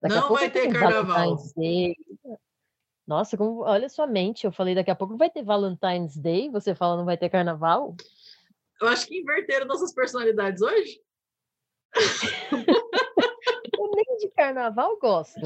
[0.00, 1.36] Daqui não vai ter carnaval.
[3.06, 4.44] Nossa, como, olha sua mente.
[4.44, 6.50] Eu falei daqui a pouco vai ter Valentine's Day.
[6.50, 7.96] Você fala não vai ter carnaval?
[8.80, 11.00] Eu acho que inverteram nossas personalidades hoje.
[13.78, 15.40] eu nem de carnaval gosto.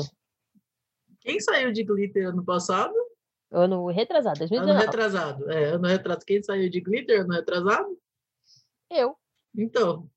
[1.20, 2.92] Quem saiu de glitter ano passado?
[3.50, 4.70] Ano retrasado, 2019.
[4.70, 6.24] Ano retrasado, é, ano retrasado.
[6.24, 7.98] Quem saiu de glitter ano retrasado?
[8.90, 9.16] Eu.
[9.54, 10.10] Então.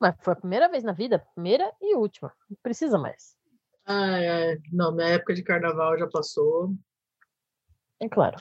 [0.00, 2.32] Mas foi a primeira vez na vida, primeira e última.
[2.48, 3.37] Não precisa mais.
[3.90, 4.58] Ai, ai.
[4.70, 6.74] Não, minha época de carnaval já passou.
[7.98, 8.36] É claro.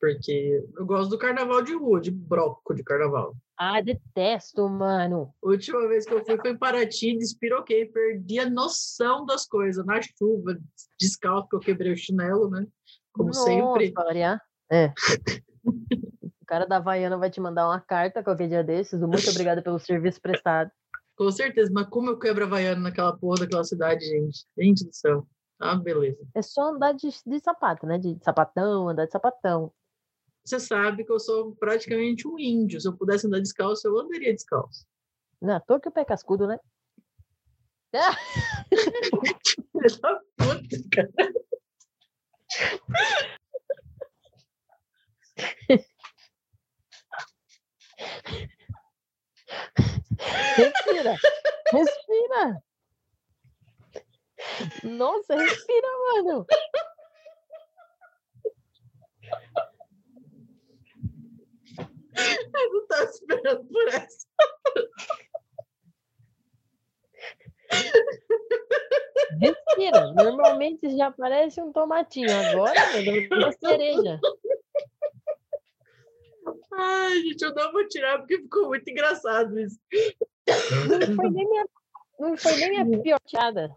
[0.00, 3.36] Porque eu gosto do carnaval de rua, de broco de carnaval.
[3.58, 5.34] Ah, detesto, mano.
[5.42, 9.84] A última vez que eu fui foi em Paraty, despiroquei, perdi a noção das coisas.
[9.84, 10.56] Na chuva,
[10.98, 12.64] descalço, que eu quebrei o chinelo, né?
[13.12, 13.90] Como Nossa, sempre.
[13.90, 14.40] Variar.
[14.74, 14.90] É.
[15.66, 19.78] o cara da Havaiana vai te mandar uma carta qualquer dia desses, muito obrigado pelo
[19.78, 20.70] serviço prestado.
[21.16, 24.46] Com certeza, mas como eu quebro a Havaiana naquela porra daquela cidade, gente?
[24.58, 25.26] Gente do céu.
[25.58, 26.18] Ah, beleza.
[26.34, 27.98] É só andar de, de sapato, né?
[27.98, 29.72] De sapatão, andar de sapatão.
[30.44, 32.80] Você sabe que eu sou praticamente um índio.
[32.80, 34.84] Se eu pudesse andar descalço, eu andaria descalço.
[35.40, 36.58] Não, tô que o pé cascudo, né?
[40.36, 41.12] puta, cara.
[50.56, 51.16] Respira.
[51.72, 52.62] Respira.
[54.84, 56.46] Nossa, respira, mano.
[62.14, 64.26] Eu não estava esperando por essa.
[69.40, 70.12] Respira.
[70.12, 72.28] Normalmente já parece um tomatinho.
[72.30, 74.20] Agora, meu uma cereja.
[76.74, 79.78] Ai, gente, eu não vou tirar porque ficou muito engraçado isso.
[80.88, 81.66] Não foi nem minha,
[82.18, 83.74] não foi nem minha piochada.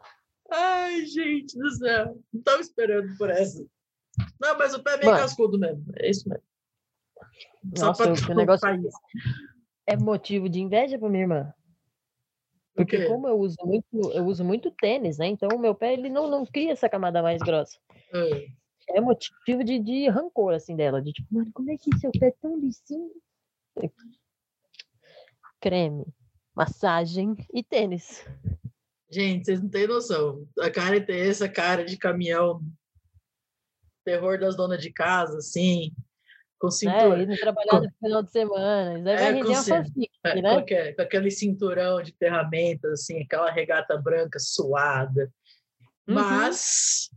[0.51, 2.17] Ai, gente do céu.
[2.33, 3.65] Não estava esperando por essa.
[4.39, 5.85] Não, mas o pé é meio Mano, cascudo mesmo.
[5.97, 6.43] É isso mesmo.
[7.77, 8.67] Nossa, o negócio
[9.87, 11.53] é motivo de inveja para minha irmã.
[12.75, 15.27] Porque como eu uso muito, eu uso muito tênis, né?
[15.27, 17.77] Então o meu pé ele não, não cria essa camada mais grossa.
[18.13, 18.47] É,
[18.89, 22.27] é motivo de, de rancor assim dela, de tipo, mano, como é que seu pé
[22.27, 23.11] é tão lisinho?
[25.59, 26.05] Creme,
[26.55, 28.25] massagem e tênis.
[29.09, 30.47] Gente, vocês não têm noção.
[30.59, 32.61] A cara tem essa cara de caminhão,
[34.03, 35.93] terror das donas de casa, assim
[36.65, 37.13] com cinturão.
[37.13, 37.81] É, trabalhar com...
[37.81, 38.99] no final de semana.
[38.99, 40.53] Isso aí é, vai render uma fanfic, é, né?
[40.53, 45.31] Com aquele, com aquele cinturão de ferramentas, assim, aquela regata branca suada.
[46.07, 46.15] Uhum.
[46.15, 47.09] Mas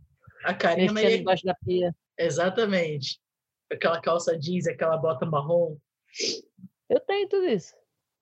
[0.43, 1.17] a carinha Maria...
[1.17, 1.95] embaixo da pia.
[2.17, 3.19] Exatamente.
[3.71, 5.77] Aquela calça jeans, aquela bota marrom.
[6.89, 7.73] Eu tenho tudo isso.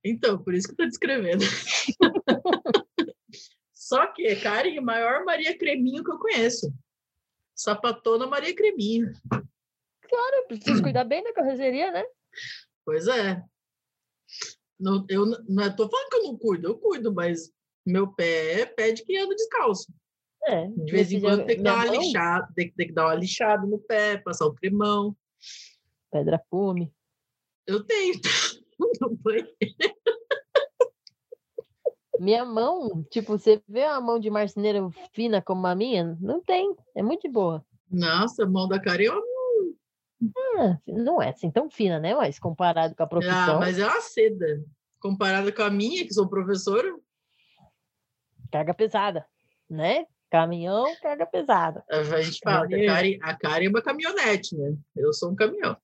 [0.04, 1.44] Então, por isso que eu tô descrevendo.
[3.74, 6.74] Só que Karen, maior Maria Creminho que eu conheço.
[7.56, 9.12] Sapatona Maria Creminho.
[9.30, 12.04] Claro, preciso cuidar bem da carroceria, né?
[12.86, 13.42] Pois é.
[14.80, 17.52] Não, eu não estou falando que eu não cuido, eu cuido, mas
[17.86, 19.92] meu pé é pé de quem anda descalço.
[20.44, 23.16] É, de vez em quando tem que, dar uma lixada, tem, tem, que dar uma
[23.16, 25.16] lixada no pé, passar o cremão.
[26.12, 26.94] Pedra fume.
[27.66, 28.14] Eu tenho.
[32.20, 36.18] minha mão, tipo, você vê a mão de marceneiro fina como a minha?
[36.22, 36.74] Não tem.
[36.96, 37.66] É muito boa.
[37.90, 39.22] Nossa, a mão da cara uma
[40.58, 42.16] ah, não é assim tão fina, né?
[42.16, 43.58] Mas comparado com a ah, profissão.
[43.58, 44.64] Ah, mas é uma seda.
[45.00, 46.88] Comparado com a minha, que sou professora.
[48.52, 49.26] Carga pesada,
[49.70, 50.06] né?
[50.30, 51.84] Caminhão, carga pesada.
[51.90, 54.76] A gente fala a Karen, a Karen é uma caminhonete, né?
[54.96, 55.78] Eu sou um caminhão.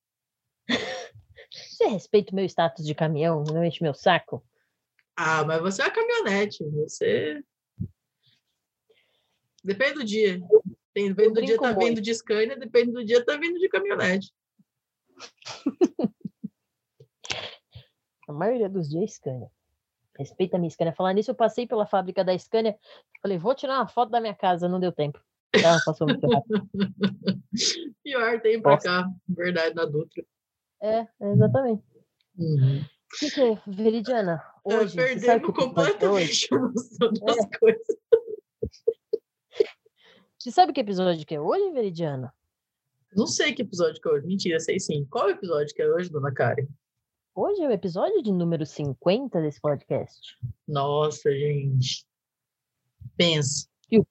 [1.52, 4.44] Você respeita o meu status de caminhão, não enche meu saco?
[5.16, 6.64] Ah, mas você é uma caminhonete.
[6.72, 7.44] Você.
[9.64, 10.42] Depende do dia.
[10.96, 14.34] Depende do dia tá vindo de Scania, depende do dia tá vindo de caminhonete.
[18.28, 19.52] A maioria dos dias é Scania.
[20.18, 20.94] Respeita a minha Scania.
[20.94, 22.78] Falar nisso, eu passei pela fábrica da Scania.
[23.22, 24.68] Falei, vou tirar uma foto da minha casa.
[24.68, 25.20] Não deu tempo.
[25.54, 26.68] Ela passou muito rápido.
[28.04, 29.08] Pior, tem pra cá.
[29.28, 30.24] Verdade, na Dutra.
[30.82, 31.84] É, exatamente.
[32.38, 32.82] Uhum.
[32.82, 34.44] O que, que é, Veridiana?
[34.68, 37.58] É, hoje, é, perdemos completamente a noção das é.
[37.60, 37.88] coisas.
[40.40, 42.34] Você sabe que episódio que é hoje, Veridiana?
[43.16, 44.28] Não sei que episódio que é hoje.
[44.28, 45.06] Mentira, sei sim.
[45.10, 46.68] Qual episódio que é hoje, dona Karen?
[47.36, 50.38] Hoje é o episódio de número 50 desse podcast.
[50.68, 52.06] Nossa, gente.
[53.18, 53.68] Pensa.
[53.90, 54.06] E o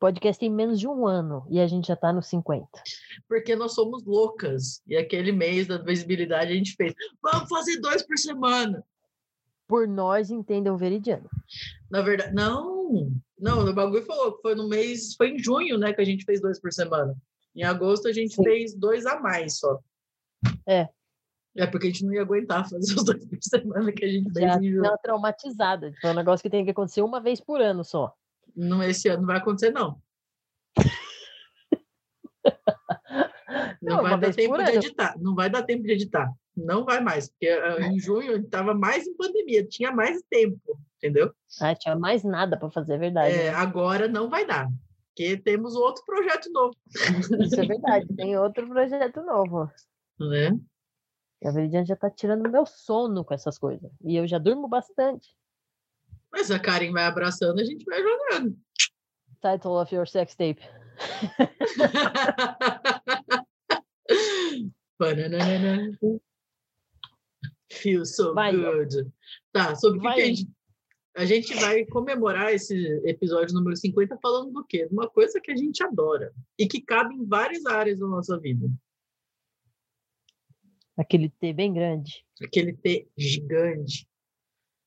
[0.00, 2.66] podcast tem menos de um ano e a gente já tá no 50.
[3.28, 4.80] Porque nós somos loucas.
[4.86, 6.94] E aquele mês da visibilidade a gente fez.
[7.22, 8.82] Vamos fazer dois por semana.
[9.68, 11.28] Por nós, entendam veridiano.
[11.90, 13.12] Na verdade, não.
[13.38, 16.24] Não, o bagulho falou que foi no mês, foi em junho, né, que a gente
[16.24, 17.14] fez dois por semana.
[17.54, 18.42] Em agosto a gente Sim.
[18.42, 19.78] fez dois a mais só.
[20.66, 20.88] É.
[21.56, 24.32] É porque a gente não ia aguentar fazer os dois por semana que a gente
[24.32, 24.98] fez em junho.
[25.02, 25.92] traumatizada.
[26.00, 28.14] Foi um negócio que tem que acontecer uma vez por ano só.
[28.56, 30.00] Não, esse ano não vai acontecer, não.
[33.82, 35.14] não, não vai dar tempo de editar.
[35.18, 36.32] Não vai dar tempo de editar.
[36.54, 41.32] Não vai mais, porque ah, em junho estava mais em pandemia, tinha mais tempo, entendeu?
[41.58, 43.34] Ah, tinha mais nada para fazer, é verdade.
[43.34, 43.48] É?
[43.48, 44.68] Agora não vai dar,
[45.08, 46.76] porque temos outro projeto novo.
[47.40, 49.70] Isso é verdade, tem outro projeto novo.
[50.20, 50.58] Né?
[51.42, 53.90] E a Veridiana já está tirando meu sono com essas coisas.
[54.04, 55.34] E eu já durmo bastante.
[56.30, 58.56] Mas a Karen vai abraçando, a gente vai jogando.
[59.40, 60.62] Title of your sex tape.
[67.72, 69.10] Feels so vai, good.
[69.52, 70.48] Tá, sobre o que, que a gente...
[71.14, 72.74] A gente vai comemorar esse
[73.04, 74.86] episódio número 50 falando do quê?
[74.86, 78.40] De uma coisa que a gente adora e que cabe em várias áreas da nossa
[78.40, 78.66] vida.
[80.96, 82.24] Aquele T bem grande.
[82.42, 84.08] Aquele T gigante.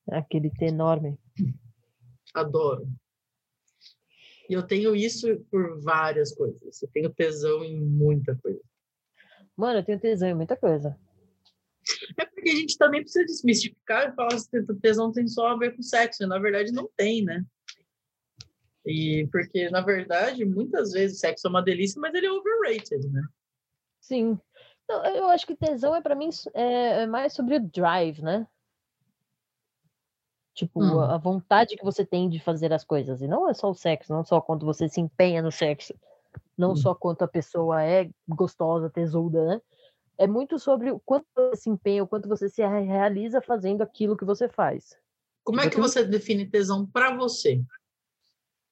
[0.07, 1.17] Aquele T enorme.
[2.33, 2.87] Adoro.
[4.47, 6.81] E eu tenho isso por várias coisas.
[6.81, 8.61] Eu tenho tesão em muita coisa.
[9.55, 10.97] Mano, eu tenho tesão em muita coisa.
[12.17, 15.75] É porque a gente também precisa desmistificar e falar que tesão tem só a ver
[15.75, 16.27] com sexo.
[16.27, 17.43] Na verdade, não tem, né?
[18.85, 23.23] E porque, na verdade, muitas vezes sexo é uma delícia, mas ele é overrated, né?
[23.99, 24.39] Sim.
[24.87, 28.47] Eu acho que tesão é para mim é, é, mais sobre o drive, né?
[30.53, 31.01] Tipo, hum.
[31.01, 33.21] a vontade que você tem de fazer as coisas.
[33.21, 35.93] E não é só o sexo, não só quando você se empenha no sexo.
[36.57, 36.75] Não hum.
[36.75, 39.61] só quanto a pessoa é gostosa, tesuda, né?
[40.17, 44.17] é muito sobre o quanto você se empenha, o quanto você se realiza fazendo aquilo
[44.17, 44.97] que você faz.
[45.43, 47.61] Como é que você define tesão para você?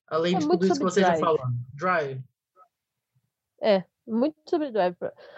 [0.07, 1.19] Além é de tudo isso que você drive.
[1.19, 1.45] já falou.
[1.73, 2.23] Drive.
[3.61, 4.95] É, muito sobre drive.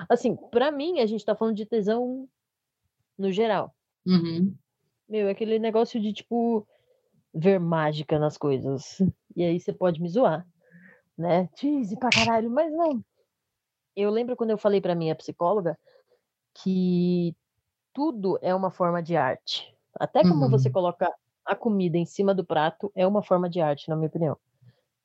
[0.09, 2.27] Assim, para mim, a gente está falando de tesão
[3.17, 3.73] no geral.
[4.05, 4.55] Uhum.
[5.07, 6.67] Meu, é aquele negócio de, tipo,
[7.33, 9.01] ver mágica nas coisas.
[9.35, 10.47] E aí você pode me zoar,
[11.17, 11.49] né?
[11.55, 13.03] Cheese pra caralho, mas não.
[13.95, 15.77] Eu lembro quando eu falei pra minha psicóloga
[16.53, 17.35] que
[17.93, 19.73] tudo é uma forma de arte.
[19.99, 20.49] Até como uhum.
[20.49, 21.13] você coloca
[21.45, 24.37] a comida em cima do prato é uma forma de arte, na minha opinião.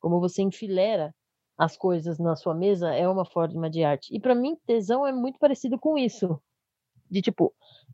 [0.01, 1.15] Como você enfilera
[1.61, 4.17] as coisas na sua mesa é uma forma de arte.
[4.17, 6.41] E para mim, tesão é muito parecido com isso.
[7.11, 7.53] De tipo,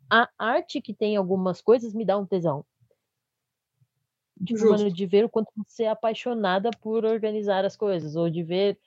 [0.09, 2.65] a arte que tem algumas coisas me dá um tesão.
[4.39, 4.55] De,
[4.93, 8.79] de ver o quanto você é apaixonada por organizar as coisas, ou de ver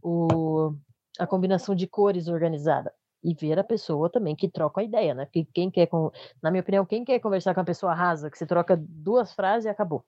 [0.00, 0.72] o,
[1.18, 5.24] a combinação de cores organizada e ver a pessoa também que troca a ideia, né?
[5.24, 5.88] Porque quem quer,
[6.40, 9.64] na minha opinião, quem quer conversar com a pessoa rasa, que você troca duas frases
[9.64, 10.04] e acabou.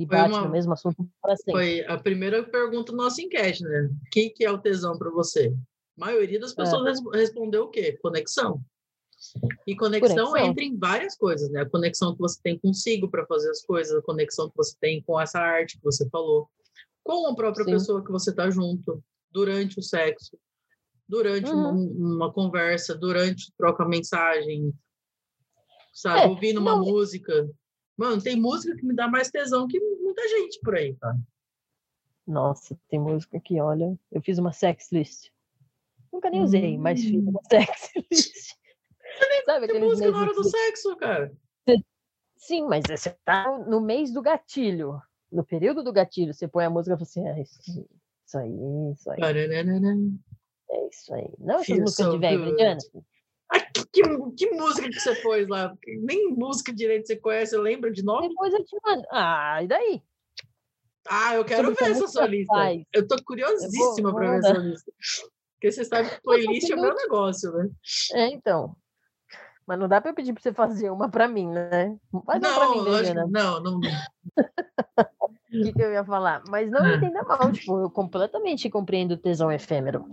[0.00, 0.42] E foi bate uma...
[0.42, 1.52] no mesmo assunto para sempre.
[1.52, 3.90] Foi a primeira pergunta do nosso enquete, né?
[3.92, 5.54] O que, que é o tesão para você?
[5.98, 7.18] A maioria das pessoas é.
[7.18, 7.98] respondeu o quê?
[8.00, 8.62] Conexão.
[9.66, 11.60] E conexão, conexão, entra em várias coisas, né?
[11.60, 15.02] A conexão que você tem consigo para fazer as coisas, a conexão que você tem
[15.02, 16.48] com essa arte que você falou,
[17.04, 17.72] com a própria Sim.
[17.72, 20.38] pessoa que você está junto, durante o sexo,
[21.06, 21.70] durante uhum.
[21.70, 24.72] uma, uma, conversa, durante troca mensagem,
[25.92, 26.20] sabe?
[26.22, 26.84] É, ouvindo uma não...
[26.84, 27.46] música.
[28.00, 31.14] Mano, tem música que me dá mais tesão que muita gente por aí, tá?
[32.26, 35.30] Nossa, tem música que, olha, eu fiz uma sex list.
[36.10, 36.80] Nunca nem usei, hum.
[36.80, 37.48] mas fiz uma hum.
[37.50, 38.54] sex list.
[39.44, 41.30] Sabe que música na hora do sexo, cara?
[42.38, 44.98] Sim, mas você tá no mês do gatilho.
[45.30, 47.86] No período do gatilho, você põe a música e fala assim, ah, isso,
[48.24, 49.20] isso aí, isso aí.
[50.70, 51.28] É isso aí.
[51.38, 52.56] Não essas músicas de velho.
[52.62, 52.78] Ah,
[53.92, 54.02] que,
[54.36, 55.76] que, música que você pôs lá?
[55.86, 58.28] Nem música direito você conhece, lembra de nome?
[58.28, 59.04] Depois eu te mando.
[59.10, 60.02] Ah, e daí?
[61.08, 62.54] Ah, eu quero ver essa sua lista.
[62.54, 62.82] Faz.
[62.92, 64.92] Eu tô curiosíssima para ver essa lista.
[65.54, 67.68] Porque você sabe que playlist é meu negócio, né?
[68.14, 68.76] É, então.
[69.66, 71.96] Mas não dá para eu pedir para você fazer uma para mim, né?
[72.24, 73.24] Faz não, uma pra mim, né?
[73.28, 73.80] não, não.
[75.52, 76.44] O que, que, eu ia falar?
[76.48, 80.06] Mas não me entenda mal, tipo, eu completamente compreendo o tesão efêmero.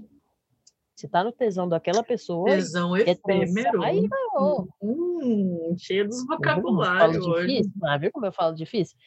[0.97, 2.49] Você tá no tesão daquela pessoa.
[2.49, 3.83] Tesão efêmero.
[3.83, 4.67] Aí, não.
[4.81, 7.47] Hum, cheio dos vocabulários hoje.
[7.57, 8.97] Difícil, ah, viu como eu falo difícil?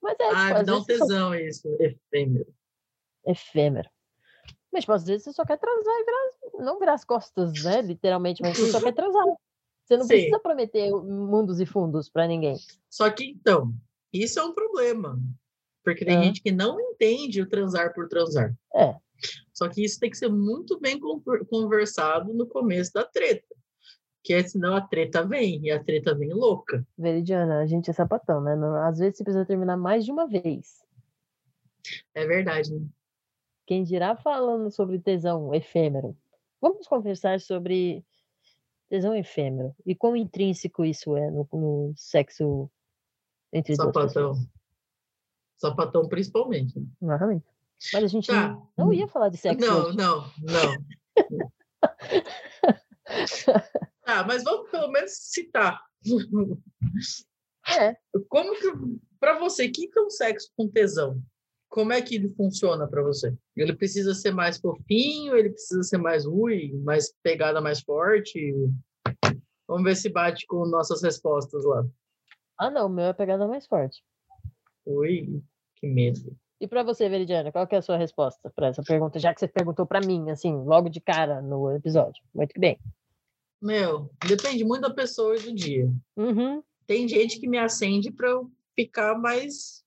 [0.00, 1.34] Mas é, ah, tipo, dá um tesão só...
[1.34, 2.46] isso, efêmero.
[3.26, 3.90] efêmero.
[4.72, 7.82] Mas, tipo, às vezes você só quer transar e virar, não virar as costas, né?
[7.82, 9.26] Literalmente, mas você só quer transar.
[9.84, 10.14] Você não Sim.
[10.14, 12.56] precisa prometer mundos e fundos para ninguém.
[12.88, 13.74] Só que, então,
[14.10, 15.20] isso é um problema.
[15.84, 16.22] Porque tem é.
[16.22, 18.54] gente que não entende o transar por transar.
[18.74, 18.96] É.
[19.52, 20.98] Só que isso tem que ser muito bem
[21.48, 23.54] conversado no começo da treta.
[24.22, 26.86] Que senão a treta vem, e a treta vem louca.
[26.96, 28.54] Veridiana, a gente é sapatão, né?
[28.86, 30.84] Às vezes você precisa terminar mais de uma vez.
[32.14, 32.86] É verdade, né?
[33.66, 36.16] Quem dirá falando sobre tesão efêmero?
[36.60, 38.04] Vamos conversar sobre
[38.88, 42.68] tesão efêmero e quão intrínseco isso é no, no sexo
[43.52, 44.34] entre Sapatão.
[45.56, 46.74] Sapatão principalmente.
[47.00, 47.46] Exatamente.
[47.92, 48.56] Mas a gente tá.
[48.76, 49.66] não ia falar de sexo.
[49.66, 49.96] Não, hoje.
[49.96, 50.76] não, não.
[54.04, 55.80] tá, mas vamos pelo menos citar.
[57.78, 57.96] É.
[58.28, 58.72] Como que,
[59.18, 61.22] para você, o que é um sexo com tesão?
[61.70, 63.32] como é que ele funciona para você?
[63.56, 68.52] Ele precisa ser mais fofinho, ele precisa ser mais ui, mais pegada mais forte?
[69.68, 71.86] Vamos ver se bate com nossas respostas lá.
[72.58, 74.02] Ah, não, o meu é pegada mais forte.
[74.84, 75.40] Ui,
[75.76, 76.36] que medo.
[76.60, 79.48] E para você, Veridiana, qual é a sua resposta para essa pergunta, já que você
[79.48, 82.22] perguntou para mim, assim, logo de cara no episódio?
[82.34, 82.78] Muito bem.
[83.62, 85.90] Meu, depende muito da pessoa e do dia.
[86.16, 86.62] Uhum.
[86.86, 89.82] Tem gente que me acende para eu ficar mais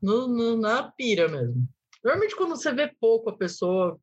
[0.00, 1.66] no, no, na pira mesmo.
[2.02, 3.98] Normalmente, quando você vê pouco a pessoa,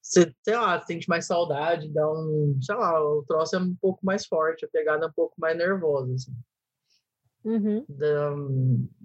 [0.00, 4.04] você, sei lá, sente mais saudade, dá um, sei lá, o troço é um pouco
[4.04, 6.32] mais forte, a pegada é um pouco mais nervosa, assim.
[7.48, 7.82] Uhum.
[7.88, 8.36] Da,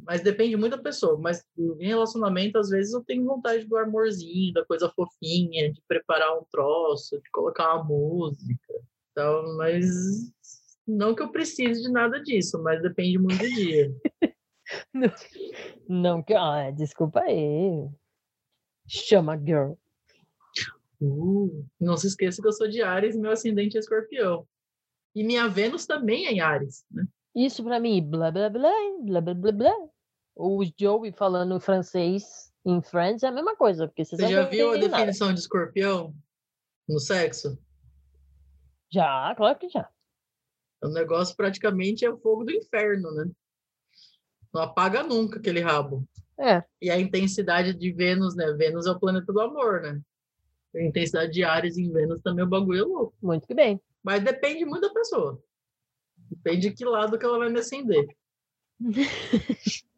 [0.06, 1.18] mas depende muito da pessoa.
[1.18, 6.38] Mas em relacionamento, às vezes eu tenho vontade do amorzinho, da coisa fofinha, de preparar
[6.38, 8.74] um troço, de colocar uma música.
[9.12, 9.86] Então, mas
[10.86, 13.96] não que eu precise de nada disso, mas depende muito do dia.
[14.94, 15.12] Não,
[15.88, 16.34] não que.
[16.34, 17.86] Ah, desculpa aí.
[18.88, 19.74] Chama girl.
[21.02, 24.48] Uh, não se esqueça que eu sou de Ares e meu ascendente é escorpião.
[25.14, 27.06] E minha Vênus também é em Ares, né?
[27.36, 28.72] Isso para mim, blá blá blá,
[29.02, 29.74] blá blá blá blá.
[30.36, 33.88] O Joey falando francês em Friends é a mesma coisa.
[33.88, 35.34] Porque você já viu a definição nada.
[35.36, 36.14] de escorpião
[36.88, 37.58] no sexo?
[38.92, 39.90] Já, claro que já.
[40.84, 43.30] O negócio praticamente é o fogo do inferno, né?
[44.54, 46.08] Não apaga nunca aquele rabo.
[46.38, 46.64] É.
[46.82, 48.52] E a intensidade de Vênus, né?
[48.54, 50.00] Vênus é o planeta do amor, né?
[50.76, 53.16] A intensidade de Ares em Vênus também o bagulho é louco.
[53.22, 53.82] Muito que bem.
[54.04, 55.42] Mas depende muito da pessoa.
[56.30, 58.06] Depende de que lado que ela vai me acender.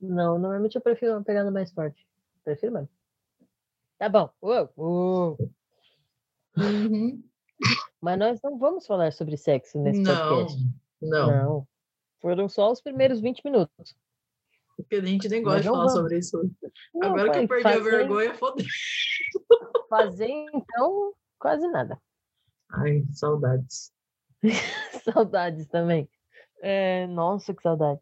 [0.00, 2.06] Não, normalmente eu prefiro uma pegada mais forte.
[2.44, 2.88] Prefiro mais.
[3.98, 4.30] Tá bom.
[4.42, 5.38] Uou, uou.
[6.56, 7.22] Uhum.
[8.00, 10.62] Mas nós não vamos falar sobre sexo nesse não, podcast.
[11.00, 11.26] Não.
[11.26, 11.68] Não.
[12.20, 13.96] Foram só os primeiros 20 minutos.
[14.76, 15.92] Porque a gente nem gosta de falar vamos.
[15.92, 16.50] sobre isso.
[16.94, 17.78] Não, Agora pai, que eu perdi fazer...
[17.78, 18.66] a vergonha, fodeu.
[19.88, 21.98] Fazer, então, quase nada.
[22.70, 23.93] Ai, saudades.
[25.12, 26.08] saudades também.
[26.62, 28.00] É, nossa, que saudade.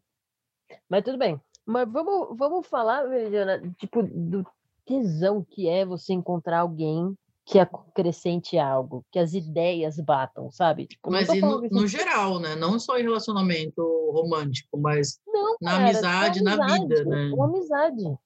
[0.89, 1.39] Mas tudo bem.
[1.65, 4.45] Mas vamos, vamos falar, Veridiana, tipo, do
[4.85, 10.87] tesão que é você encontrar alguém que acrescente algo, que as ideias batam, sabe?
[10.87, 12.55] Tipo, mas no, no, geral, né?
[12.55, 13.81] Não só em relacionamento
[14.11, 17.31] romântico, mas não, na cara, amizade, na vida, né?
[17.35, 18.17] Com amizade.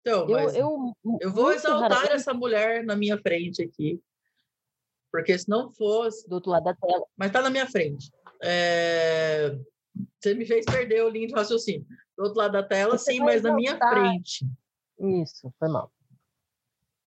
[0.00, 4.00] Então, eu, eu, eu vou exaltar essa mulher na minha frente aqui.
[5.10, 6.28] Porque se não fosse.
[6.28, 7.04] Do outro lado da tela.
[7.16, 8.10] Mas tá na minha frente.
[8.42, 9.56] É...
[10.20, 11.86] Você me fez perder o link de raciocínio.
[12.16, 13.52] Do outro lado da tela, Você sim, mas exaltar...
[13.52, 14.46] na minha frente.
[15.22, 15.92] Isso, foi mal.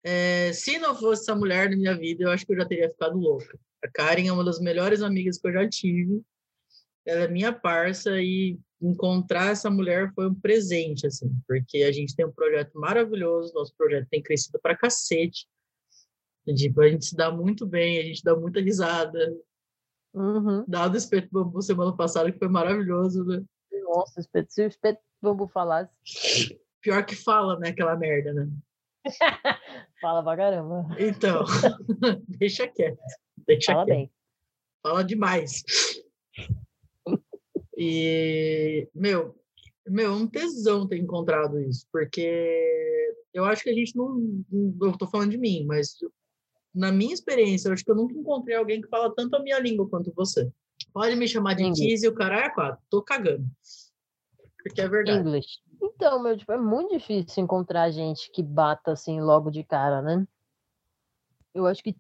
[0.03, 2.89] É, se não fosse essa mulher na minha vida, eu acho que eu já teria
[2.89, 3.59] ficado louca.
[3.83, 6.21] A Karen é uma das melhores amigas que eu já tive.
[7.05, 12.15] Ela é minha parça e encontrar essa mulher foi um presente, assim, porque a gente
[12.15, 15.47] tem um projeto maravilhoso, nosso projeto tem crescido pra cacete.
[16.55, 19.19] Tipo, a gente se dá muito bem, a gente dá muita risada.
[20.13, 20.63] Uhum.
[20.67, 23.43] Dado o espeto bambu semana passada, que foi maravilhoso, né?
[23.83, 25.91] Nossa, se o espeto bambu falasse.
[26.81, 27.69] Pior que fala, né?
[27.69, 28.49] Aquela merda, né?
[30.01, 30.87] Fala pra caramba.
[30.99, 31.43] Então,
[32.27, 32.99] deixa quieto.
[33.45, 33.97] Deixa Fala quieto.
[33.97, 34.11] bem.
[34.83, 35.63] Fala demais.
[37.77, 39.35] E, meu,
[39.87, 44.43] meu, é um tesão ter encontrado isso, porque eu acho que a gente não.
[44.81, 45.95] Eu tô falando de mim, mas
[46.77, 49.59] na minha experiência, eu acho que eu nunca encontrei alguém que fala tanto a minha
[49.59, 50.51] língua quanto você.
[50.93, 52.81] Pode me chamar de Kiz e o caralho é quatro.
[52.89, 53.45] Tô cagando.
[54.63, 55.19] Porque é verdade.
[55.19, 55.59] English.
[55.81, 60.27] Então, meu, tipo, é muito difícil encontrar gente que bata assim logo de cara, né?
[61.53, 61.95] Eu acho que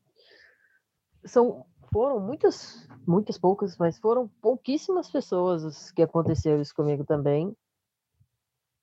[1.25, 7.55] são foram muitas, muitas poucas, mas foram pouquíssimas pessoas que aconteceu isso comigo também.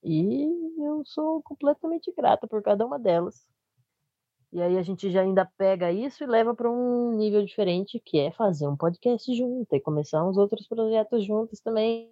[0.03, 0.45] E
[0.79, 3.47] eu sou completamente grata por cada uma delas.
[4.55, 8.21] E aí a gente já ainda pega isso e leva para um nível diferente, que
[8.21, 12.09] é fazer um podcast junto e começar uns outros projetos juntos também.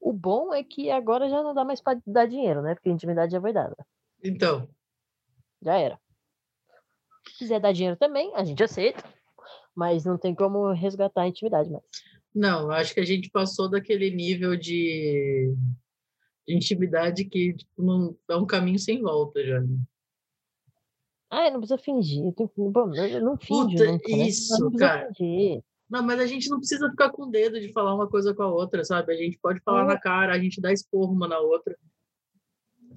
[0.00, 2.74] O bom é que agora já não dá mais para dar dinheiro, né?
[2.74, 3.76] Porque a intimidade já foi dada.
[4.24, 4.68] Então.
[5.62, 6.00] Já era.
[7.28, 9.04] Se quiser dar dinheiro também, a gente aceita.
[9.72, 11.84] Mas não tem como resgatar a intimidade mais.
[12.34, 15.54] Não, acho que a gente passou daquele nível de,
[16.44, 19.60] de intimidade que tipo, não é um caminho sem volta já.
[19.60, 19.78] Né?
[21.30, 22.24] Ah, não precisa fingir.
[22.24, 24.28] Eu, não finjo Puta, nunca, né?
[24.28, 25.08] Isso, cara.
[25.14, 25.62] Fingir.
[25.88, 28.52] Não, mas a gente não precisa ficar com dedo de falar uma coisa com a
[28.52, 29.12] outra, sabe?
[29.12, 29.86] A gente pode falar é.
[29.86, 31.76] na cara, a gente dá esporro uma na outra.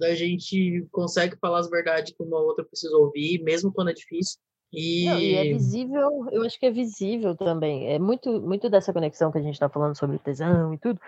[0.02, 4.38] A gente consegue falar as verdades que uma outra precisa ouvir, mesmo quando é difícil.
[4.72, 5.04] E...
[5.04, 7.88] Não, e é visível, eu acho que é visível também.
[7.88, 10.98] É muito, muito dessa conexão que a gente está falando sobre tesão e tudo,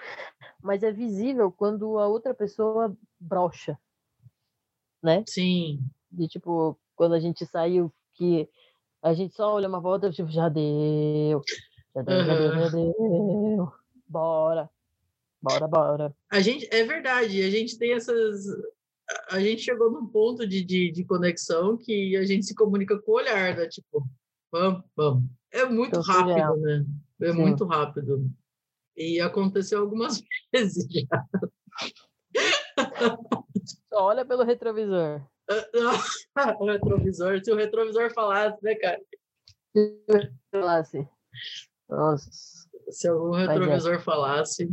[0.62, 3.78] mas é visível quando a outra pessoa brocha,
[5.02, 5.24] né?
[5.26, 5.80] Sim.
[6.12, 8.48] De tipo, quando a gente saiu, que
[9.02, 11.42] a gente só olha uma volta, tipo, já deu,
[11.94, 12.24] já deu, uhum.
[12.24, 13.72] já deu, já deu,
[14.06, 14.70] bora,
[15.42, 16.16] bora, bora.
[16.30, 18.46] A gente, é verdade, a gente tem essas,
[19.30, 23.12] a gente chegou num ponto de, de, de, conexão que a gente se comunica com
[23.12, 23.68] o olhar, né?
[23.68, 24.06] Tipo,
[24.50, 25.24] vamos, vamos.
[25.52, 26.84] É muito rápido, né?
[27.20, 27.38] É Sim.
[27.38, 28.30] muito rápido.
[28.96, 30.22] E aconteceu algumas
[30.52, 31.24] vezes já.
[33.92, 35.22] Só olha pelo retrovisor.
[36.60, 39.00] o retrovisor, se o retrovisor falasse, né, cara?
[40.50, 41.08] Falasse.
[41.88, 42.30] Nossa.
[42.90, 43.46] Se algum é.
[43.46, 44.70] retrovisor falasse.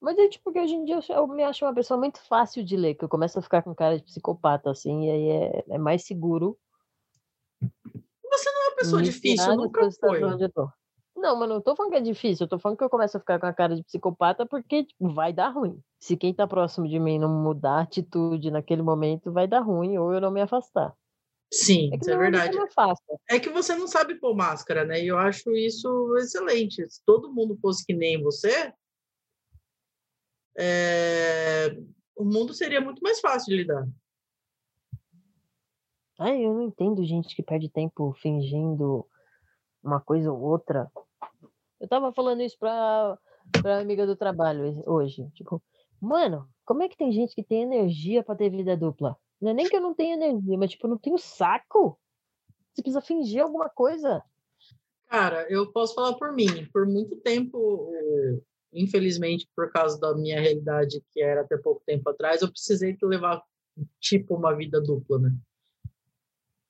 [0.00, 2.76] Mas é tipo que hoje em dia eu me acho uma pessoa muito fácil de
[2.76, 5.78] ler, que eu começo a ficar com cara de psicopata, assim, e aí é, é
[5.78, 6.58] mais seguro.
[7.60, 10.20] Você não é uma pessoa difícil, nunca foi.
[11.22, 13.20] Não, mas não tô falando que é difícil, eu tô falando que eu começo a
[13.20, 15.80] ficar com a cara de psicopata porque tipo, vai dar ruim.
[16.00, 19.96] Se quem tá próximo de mim não mudar a atitude naquele momento, vai dar ruim,
[19.96, 20.92] ou eu não me afastar.
[21.52, 22.58] Sim, é isso é verdade.
[23.30, 25.00] É que você não sabe pôr máscara, né?
[25.00, 26.84] E eu acho isso excelente.
[26.90, 28.72] Se todo mundo fosse que nem você,
[30.58, 31.68] é...
[32.16, 33.86] o mundo seria muito mais fácil de lidar.
[36.18, 39.06] Ai, eu não entendo gente que perde tempo fingindo
[39.80, 40.90] uma coisa ou outra.
[41.80, 43.18] Eu tava falando isso pra,
[43.60, 45.28] pra amiga do trabalho hoje.
[45.34, 45.62] Tipo,
[46.00, 49.16] mano, como é que tem gente que tem energia para ter vida dupla?
[49.40, 51.98] Não é nem que eu não tenho energia, mas tipo, eu não tenho saco.
[52.72, 54.22] Você precisa fingir alguma coisa.
[55.08, 56.46] Cara, eu posso falar por mim.
[56.72, 57.92] Por muito tempo,
[58.72, 63.42] infelizmente, por causa da minha realidade, que era até pouco tempo atrás, eu precisei levar,
[64.00, 65.36] tipo, uma vida dupla, né?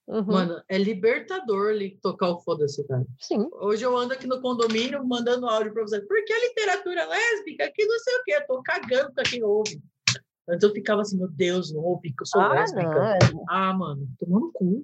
[0.07, 0.25] Uhum.
[0.25, 3.07] Mano, é libertador tocar o foda-se, cara.
[3.21, 3.49] Sim.
[3.53, 6.01] Hoje eu ando aqui no condomínio mandando áudio pra você.
[6.01, 7.71] Por que a literatura lésbica?
[7.73, 8.33] Que não sei o quê.
[8.33, 9.81] Eu tô cagando pra quem ouve.
[10.49, 12.89] Antes eu ficava assim, meu Deus, não ouve, que eu sou ah, lésbica.
[12.89, 13.05] Não.
[13.05, 13.19] É.
[13.49, 14.83] Ah, mano, tomando cu.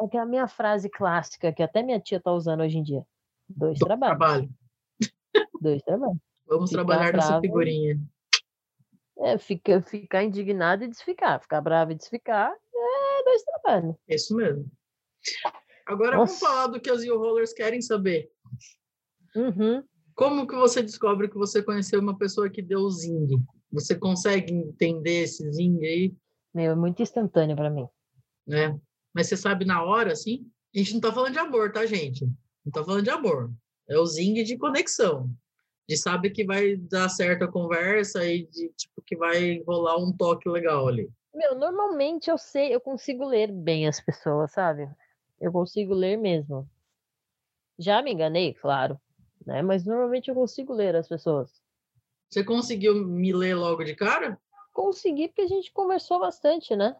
[0.00, 2.82] É que é a minha frase clássica, que até minha tia tá usando hoje em
[2.82, 3.04] dia.
[3.46, 4.18] Dois trabalhos.
[4.18, 4.50] Trabalho.
[5.60, 6.18] Dois trabalhos.
[6.46, 8.00] Vamos ficar trabalhar bravo, nessa figurinha.
[9.18, 11.40] É, fica, ficar indignado e desficar.
[11.40, 12.50] Ficar bravo e desficar
[13.20, 13.96] é dois trabalhos.
[14.08, 14.70] Isso mesmo.
[15.86, 16.32] Agora Nossa.
[16.32, 18.30] vamos falar do que os rollers querem saber.
[19.34, 19.82] Uhum.
[20.14, 23.28] Como que você descobre que você conheceu uma pessoa que deu zing?
[23.72, 26.14] Você consegue entender esse zing aí?
[26.52, 27.86] Meu, é muito instantâneo para mim.
[28.46, 28.78] Né?
[29.14, 30.46] Mas você sabe na hora, assim?
[30.74, 32.24] A gente não tá falando de amor, tá, gente?
[32.64, 33.52] Não tá falando de amor.
[33.88, 35.30] É o zing de conexão
[35.88, 40.12] de saber que vai dar certo a conversa e de tipo que vai rolar um
[40.12, 41.10] toque legal ali.
[41.34, 44.88] Meu, normalmente eu sei, eu consigo ler bem as pessoas, sabe?
[45.40, 46.68] Eu consigo ler mesmo.
[47.78, 49.00] Já me enganei, claro,
[49.46, 49.62] né?
[49.62, 51.62] Mas normalmente eu consigo ler as pessoas.
[52.28, 54.40] Você conseguiu me ler logo de cara?
[54.72, 56.96] Consegui porque a gente conversou bastante, né?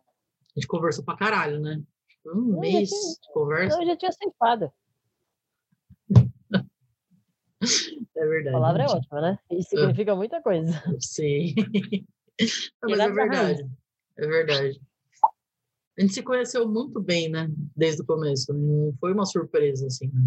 [0.57, 1.83] A gente conversou pra caralho, né?
[2.27, 3.15] Um eu mês tinha...
[3.21, 3.77] de conversa.
[3.77, 4.73] Não, eu já tinha ceifado.
[8.17, 8.57] É verdade.
[8.57, 9.39] A palavra é ótima, né?
[9.51, 10.73] Isso significa muita coisa.
[10.99, 11.55] Sim.
[12.83, 13.71] Mas é verdade.
[14.21, 14.81] É verdade.
[15.99, 17.49] A gente se conheceu muito bem, né?
[17.77, 18.53] Desde o começo.
[18.53, 20.09] Não foi uma surpresa, assim.
[20.13, 20.21] Né?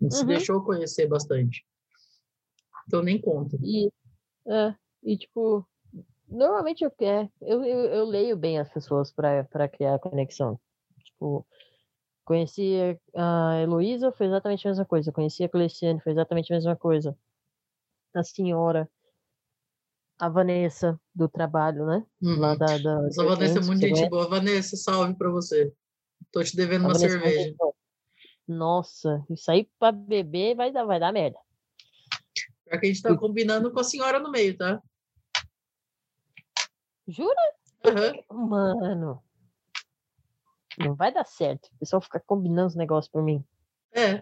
[0.00, 0.18] A gente uhum.
[0.18, 1.64] se deixou conhecer bastante.
[2.86, 3.56] Então nem conta.
[3.62, 3.90] E,
[4.46, 5.66] é, e tipo,
[6.28, 10.58] normalmente eu, é, eu, eu, eu leio bem as pessoas para criar conexão.
[11.04, 11.46] Tipo,
[12.28, 15.10] Conheci a Heloísa, foi exatamente a mesma coisa.
[15.10, 17.16] Conheci a Cleciane, foi exatamente a mesma coisa.
[18.14, 18.86] A senhora,
[20.18, 22.04] a Vanessa, do trabalho, né?
[22.20, 22.38] Uhum.
[22.38, 24.28] Lá da, da, Essa Vanessa é muito gente boa.
[24.28, 25.72] Vanessa, salve para você.
[26.32, 27.56] Tô te devendo a uma Vanessa é cerveja.
[28.46, 31.38] Nossa, isso aí para beber vai dar, vai dar merda.
[32.64, 34.82] Pior que a gente tá combinando com a senhora no meio, tá?
[37.06, 37.54] Jura?
[38.30, 38.48] Uhum.
[38.48, 39.22] Mano.
[40.78, 41.66] Não vai dar certo.
[41.66, 43.44] O pessoal fica combinando os negócios por mim.
[43.92, 44.18] É.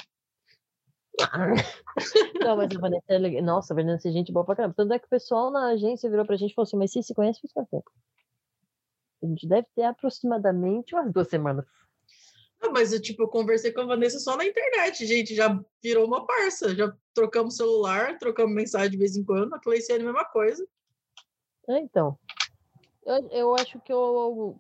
[2.41, 3.43] Não, mas a Vanessa é legal.
[3.43, 4.75] Nossa, a Vanessa é gente boa pra caramba.
[4.77, 7.03] Tanto é que o pessoal na agência virou pra gente e falou assim: Mas se
[7.03, 7.91] se conhece faz quanto tempo?
[9.23, 11.65] A gente deve ter aproximadamente umas duas semanas.
[12.61, 15.35] Não, mas eu, tipo, eu conversei com a Vanessa só na internet, gente.
[15.35, 16.75] Já virou uma parça.
[16.75, 19.55] Já trocamos celular, trocamos mensagem de vez em quando.
[19.55, 20.67] A Cleiciane, a mesma coisa.
[21.69, 22.19] É, então.
[23.05, 24.59] Eu, eu acho que eu.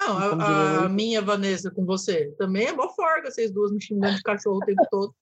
[0.00, 4.16] Não, a, a minha Vanessa com você também é mó forga, vocês duas me xingando
[4.16, 5.14] de cachorro o tempo todo.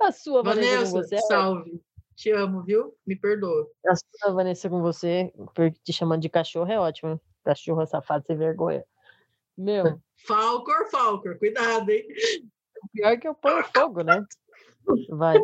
[0.00, 1.14] A sua Vanessa, Vanessa com você.
[1.14, 1.82] É salve.
[2.14, 2.96] Te amo, viu?
[3.06, 3.68] Me perdoa.
[3.86, 7.20] A sua Vanessa com você, porque te chamando de cachorro é ótimo.
[7.44, 8.84] Cachorro safado sem vergonha.
[9.56, 10.00] Meu.
[10.26, 12.06] Falcor, Falcor, cuidado, hein?
[12.92, 14.24] Pior que eu ponho fogo, né?
[15.10, 15.36] Vai.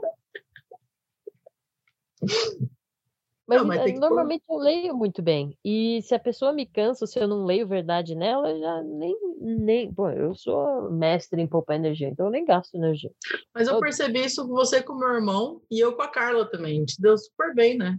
[3.46, 4.60] Mas, não, mas normalmente pôr...
[4.60, 5.58] eu leio muito bem.
[5.64, 9.16] E se a pessoa me cansa, se eu não leio verdade nela, eu já nem.
[9.40, 13.10] nem bom, eu sou mestre em poupar energia, então eu nem gasto energia.
[13.54, 13.80] Mas eu, eu...
[13.80, 16.76] percebi isso com você com meu irmão e eu com a Carla também.
[16.76, 17.98] A gente deu super bem, né?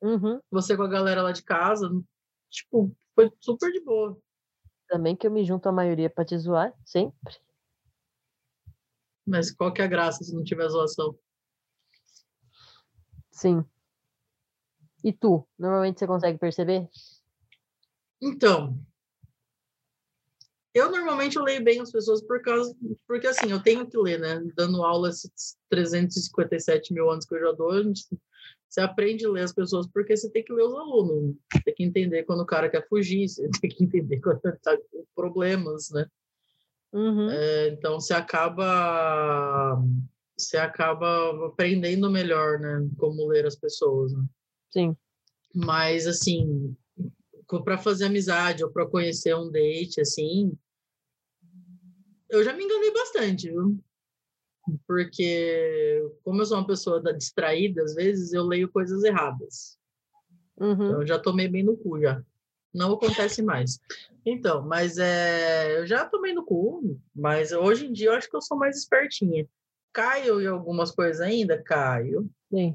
[0.00, 0.40] Uhum.
[0.50, 1.90] Você com a galera lá de casa.
[2.50, 4.16] Tipo, foi super de boa.
[4.88, 7.36] Também que eu me junto à maioria para te zoar, sempre.
[9.26, 11.16] Mas qual que é a graça se não tiver zoação?
[13.30, 13.64] Sim.
[15.02, 16.88] E tu, normalmente você consegue perceber?
[18.20, 18.78] Então,
[20.74, 22.74] eu normalmente eu leio bem as pessoas por causa,
[23.06, 24.42] porque assim, eu tenho que ler, né?
[24.56, 27.72] Dando aula esses 357 mil anos que eu já dou,
[28.68, 31.34] você aprende a ler as pessoas porque você tem que ler os alunos, né?
[31.62, 35.04] tem que entender quando o cara quer fugir, você tem que entender quando está com
[35.14, 36.06] problemas, né?
[36.90, 37.30] Uhum.
[37.30, 39.78] É, então você acaba
[40.36, 42.88] você acaba aprendendo melhor, né?
[42.96, 44.24] Como ler as pessoas, né?
[44.72, 44.96] Sim.
[45.54, 46.74] Mas, assim,
[47.64, 50.56] para fazer amizade ou para conhecer um date, assim,
[52.30, 53.78] eu já me enganei bastante, viu?
[54.86, 59.78] Porque, como eu sou uma pessoa distraída, às vezes eu leio coisas erradas.
[60.56, 60.72] Uhum.
[60.72, 62.22] Então, eu já tomei bem no cu, já.
[62.72, 63.78] Não acontece mais.
[64.24, 68.36] Então, mas é, eu já tomei no cu, mas hoje em dia eu acho que
[68.36, 69.46] eu sou mais espertinha.
[69.92, 71.62] Caio em algumas coisas ainda?
[71.62, 72.30] Caio.
[72.48, 72.74] Sim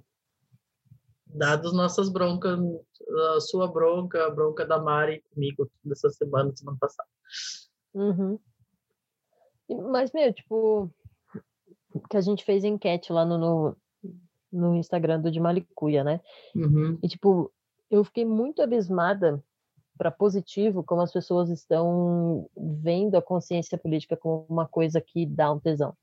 [1.38, 2.60] dados nossas broncas,
[3.36, 7.10] a sua bronca, a bronca da Mari comigo dessa semana, semana passada.
[7.94, 8.40] Uhum.
[9.92, 10.90] Mas, meu, tipo,
[12.10, 13.78] que a gente fez enquete lá no, no,
[14.52, 16.22] no Instagram do de Malicuia, né?
[16.56, 16.98] Uhum.
[17.02, 17.52] E, tipo,
[17.90, 19.44] eu fiquei muito abismada
[19.98, 25.52] para positivo como as pessoas estão vendo a consciência política como uma coisa que dá
[25.52, 25.96] um tesão.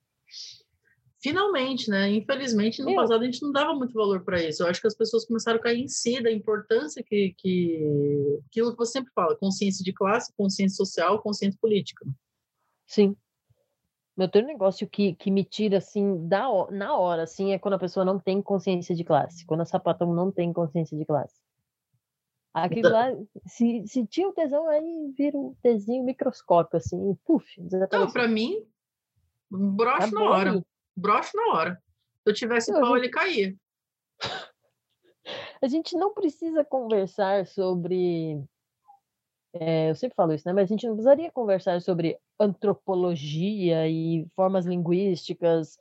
[1.25, 2.11] Finalmente, né?
[2.11, 4.63] Infelizmente, no passado a gente não dava muito valor para isso.
[4.63, 8.73] Eu acho que as pessoas começaram a cair em si da importância que, que aquilo
[8.73, 12.05] que você sempre fala, consciência de classe, consciência social, consciência política.
[12.87, 13.17] Sim.
[14.15, 17.75] Meu tem um negócio que, que me tira assim da, na hora, assim, é quando
[17.75, 21.41] a pessoa não tem consciência de classe, quando a sapatão não tem consciência de classe.
[22.53, 23.07] Aquilo lá,
[23.47, 27.47] se, se tinha o um tesão, aí vira um tesinho microscópio, assim, e puf,
[27.91, 28.63] Não, para mim,
[29.51, 30.65] broche na hora
[30.97, 31.83] broche na hora.
[32.23, 33.05] Se eu tivesse não, pau, gente...
[33.05, 33.57] ele caía.
[35.63, 38.43] A gente não precisa conversar sobre.
[39.55, 40.53] É, eu sempre falo isso, né?
[40.53, 45.79] Mas a gente não precisaria conversar sobre antropologia e formas linguísticas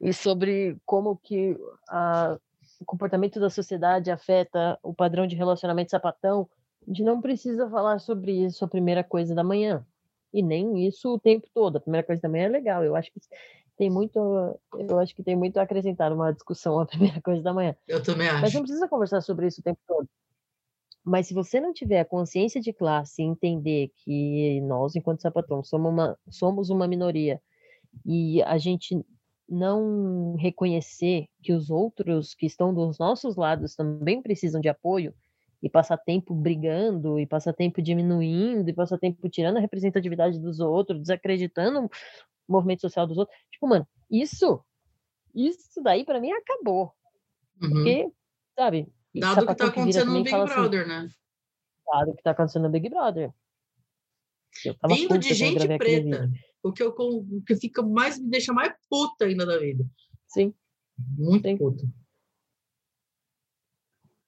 [0.00, 2.38] e sobre como que a,
[2.80, 6.48] o comportamento da sociedade afeta o padrão de relacionamento sapatão.
[6.82, 9.84] A gente não precisa falar sobre isso a primeira coisa da manhã.
[10.32, 11.76] E nem isso o tempo todo.
[11.76, 12.84] A primeira coisa da manhã é legal.
[12.84, 13.20] Eu acho que
[13.76, 14.18] tem muito,
[14.78, 17.76] eu acho que tem muito a acrescentar numa discussão a primeira coisa da manhã.
[17.86, 18.42] Eu também acho.
[18.42, 20.08] Mas não precisa conversar sobre isso o tempo todo.
[21.04, 25.62] Mas se você não tiver a consciência de classe e entender que nós, enquanto sapatão,
[25.62, 27.40] somos uma, somos uma minoria
[28.06, 29.04] e a gente
[29.46, 35.14] não reconhecer que os outros que estão dos nossos lados também precisam de apoio
[35.62, 40.60] e passar tempo brigando e passar tempo diminuindo e passar tempo tirando a representatividade dos
[40.60, 41.90] outros, desacreditando
[42.48, 43.36] movimento social dos outros.
[43.50, 44.64] Tipo, mano, isso,
[45.34, 46.92] isso daí para mim acabou.
[47.62, 47.70] Uhum.
[47.70, 48.12] Porque,
[48.58, 48.92] sabe?
[49.14, 51.08] Dado o que tá acontecendo no Big assim, Brother, assim, né?
[51.86, 53.32] Dado o que tá acontecendo no Big Brother.
[54.88, 56.30] Vindo de gente preta,
[56.62, 59.84] o que, eu, o que fica mais, me deixa mais puta ainda da vida.
[60.26, 60.54] Sim.
[61.18, 61.56] Muito Sim.
[61.56, 61.84] puta.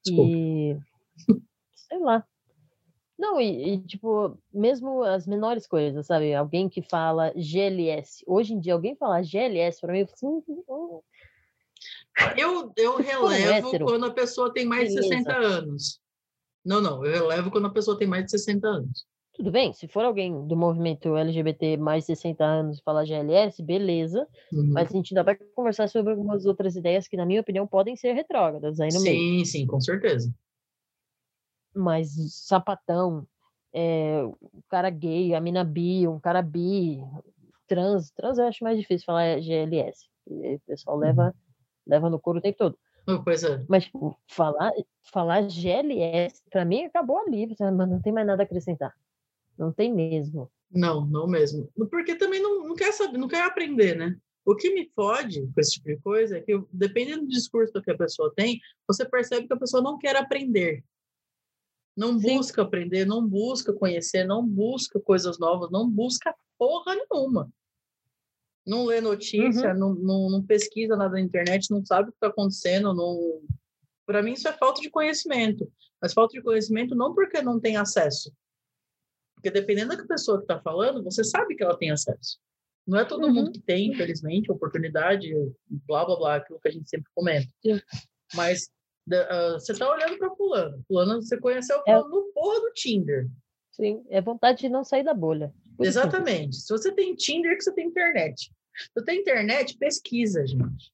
[0.05, 0.37] Desculpa.
[0.37, 0.79] E
[1.75, 2.27] sei lá.
[3.19, 6.35] Não, e, e, tipo, mesmo as menores coisas, sabe?
[6.35, 8.23] Alguém que fala GLS.
[8.27, 10.43] Hoje em dia, alguém falar GLS para mim, eu assim,
[12.37, 15.01] eu, eu relevo quando a pessoa tem mais Beleza.
[15.01, 16.01] de 60 anos.
[16.65, 19.07] Não, não, eu relevo quando a pessoa tem mais de 60 anos.
[19.33, 24.27] Tudo bem, se for alguém do movimento LGBT mais de 60 anos falar GLS, beleza.
[24.51, 24.71] Uhum.
[24.73, 27.95] Mas a gente ainda vai conversar sobre algumas outras ideias que, na minha opinião, podem
[27.97, 29.45] ser retrógradas aí no sim, meio.
[29.45, 30.35] Sim, sim, com certeza.
[31.77, 33.27] Mas sapatão,
[33.73, 34.23] é,
[34.69, 36.99] cara gay, a mina bi, um cara bi,
[37.67, 40.09] trans, trans eu acho mais difícil falar GLS.
[40.27, 41.33] O pessoal leva, uhum.
[41.87, 42.79] leva no couro o tempo todo.
[43.25, 43.65] Pois é.
[43.69, 44.73] Mas tipo, falar,
[45.13, 47.55] falar GLS, para mim, acabou ali.
[47.61, 48.93] Não tem mais nada a acrescentar.
[49.57, 50.51] Não tem mesmo.
[50.71, 51.71] Não, não mesmo.
[51.91, 54.17] Porque também não, não quer saber, não quer aprender, né?
[54.45, 57.91] O que me fode com esse tipo de coisa é que, dependendo do discurso que
[57.91, 60.85] a pessoa tem, você percebe que a pessoa não quer aprender.
[61.97, 62.37] Não Sim.
[62.37, 67.51] busca aprender, não busca conhecer, não busca coisas novas, não busca porra nenhuma.
[68.67, 69.79] Não lê notícia, uhum.
[69.79, 72.93] não, não, não, pesquisa nada na internet, não sabe o que está acontecendo.
[72.93, 73.43] Não...
[74.05, 75.71] Para mim, isso é falta de conhecimento.
[76.03, 78.31] Mas falta de conhecimento não porque não tem acesso,
[79.35, 82.39] porque dependendo da pessoa que está falando, você sabe que ela tem acesso.
[82.87, 83.33] Não é todo uhum.
[83.33, 85.33] mundo que tem, infelizmente, oportunidade,
[85.69, 87.49] blá, blá, blá, aquilo que a gente sempre comenta.
[87.65, 87.81] Sim.
[89.09, 90.85] Uh, você está olhando para fulano.
[90.89, 92.11] Fulano, você conheceu o é fulano é...
[92.11, 93.29] no porra do Tinder.
[93.71, 95.53] Sim, é vontade de não sair da bolha.
[95.81, 96.57] Exatamente.
[96.57, 98.51] Se você tem Tinder, é que você tem internet.
[98.75, 100.93] Se você tem internet, pesquisa, gente.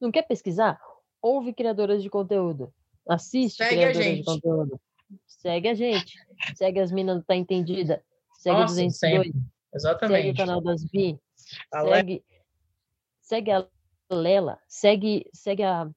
[0.00, 0.80] Não quer pesquisar?
[1.20, 2.72] Ouve criadoras de conteúdo.
[3.08, 4.80] Assiste Segue criadoras de conteúdo.
[5.26, 6.14] Segue a gente.
[6.54, 8.02] Segue as minas Tá Entendida.
[8.38, 8.96] Segue Nossa, 202.
[8.96, 9.32] Sempre.
[9.74, 10.22] Exatamente.
[10.22, 11.18] Segue o canal das Bi.
[11.72, 12.24] Segue,
[13.20, 13.66] segue a
[14.10, 14.58] Lela.
[14.68, 15.90] Segue, segue a.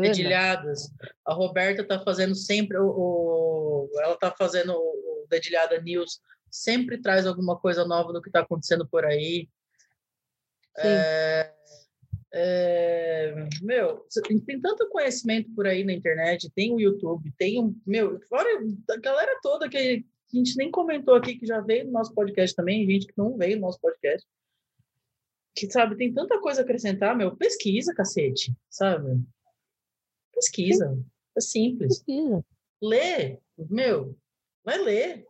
[0.00, 0.92] Dedilhadas.
[1.24, 2.86] A Roberta tá fazendo sempre o...
[2.86, 6.20] o ela tá fazendo o, o Dedilhada News.
[6.50, 9.48] Sempre traz alguma coisa nova do que está acontecendo por aí.
[10.78, 11.52] É,
[12.34, 14.06] é, meu,
[14.46, 17.78] tem tanto conhecimento por aí na internet, tem o YouTube, tem um.
[17.86, 18.48] Meu, fora
[18.90, 22.56] a galera toda que a gente nem comentou aqui, que já veio no nosso podcast
[22.56, 24.26] também, gente que não veio no nosso podcast.
[25.54, 27.36] Que, sabe, tem tanta coisa a acrescentar, meu.
[27.36, 29.20] Pesquisa, cacete, sabe?
[30.42, 30.98] Pesquisa.
[31.36, 31.98] É simples.
[31.98, 32.44] Pesquisa.
[32.82, 33.38] Lê,
[33.70, 34.16] meu,
[34.64, 35.26] vai ler.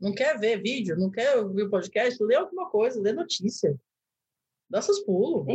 [0.00, 3.78] Não quer ver vídeo, não quer ouvir podcast, lê alguma coisa, lê notícia.
[4.68, 5.46] Dá seus pulos.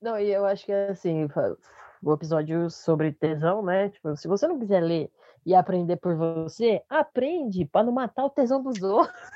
[0.00, 1.26] Não, e eu acho que é assim,
[2.02, 3.90] o episódio sobre tesão, né?
[3.90, 5.10] Tipo, se você não quiser ler
[5.44, 9.30] e aprender por você, aprende para não matar o tesão dos outros.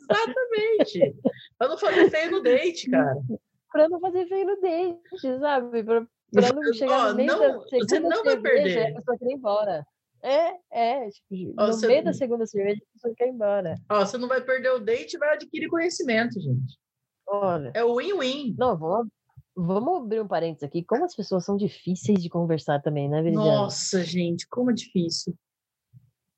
[0.00, 1.16] Exatamente.
[1.58, 3.16] para não fazer feio no date, cara.
[3.72, 5.82] para não fazer feio no date, sabe?
[6.32, 8.92] Para não chegar oh, no meio não, da segunda você não vai perder.
[8.92, 9.86] a pessoa quer ir embora.
[10.22, 11.08] É, é.
[11.10, 11.86] Tipo, oh, no você...
[11.86, 13.74] meio da segunda cerveja, a pessoa quer ir embora.
[13.90, 16.78] Ó, oh, você não vai perder o date vai adquirir conhecimento, gente.
[17.26, 17.70] Olha.
[17.74, 18.54] É o win-win.
[18.58, 19.08] Não, vamos,
[19.56, 20.84] vamos abrir um parênteses aqui.
[20.84, 23.62] Como as pessoas são difíceis de conversar também, né, Veridiana?
[23.62, 25.34] Nossa, gente, como é difícil.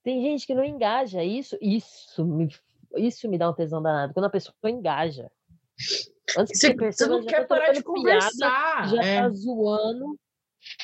[0.04, 1.22] Tem gente que não engaja.
[1.22, 2.48] Isso, isso me,
[2.96, 4.12] isso me dá um tesão danado.
[4.12, 5.30] Quando a pessoa engaja.
[6.38, 8.88] Antes você, você não quer parar de conversar.
[8.88, 9.20] Piada, já é.
[9.22, 10.18] tá zoando.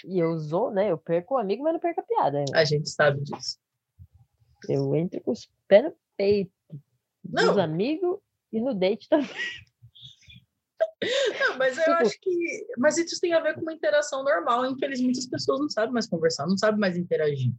[0.04, 0.90] E eu zoo, né?
[0.90, 2.44] Eu perco o amigo, mas não perco a piada.
[2.52, 3.58] A gente sabe disso.
[4.68, 6.52] Eu entro com os pés no peito.
[7.24, 7.48] Não.
[7.48, 8.18] Dos amigos
[8.52, 9.28] e no date também.
[11.00, 12.66] Não, mas eu tipo acho que.
[12.76, 14.66] Mas isso tem a ver com uma interação normal.
[14.66, 17.52] Infelizmente, as pessoas não sabem mais conversar, não sabem mais interagir.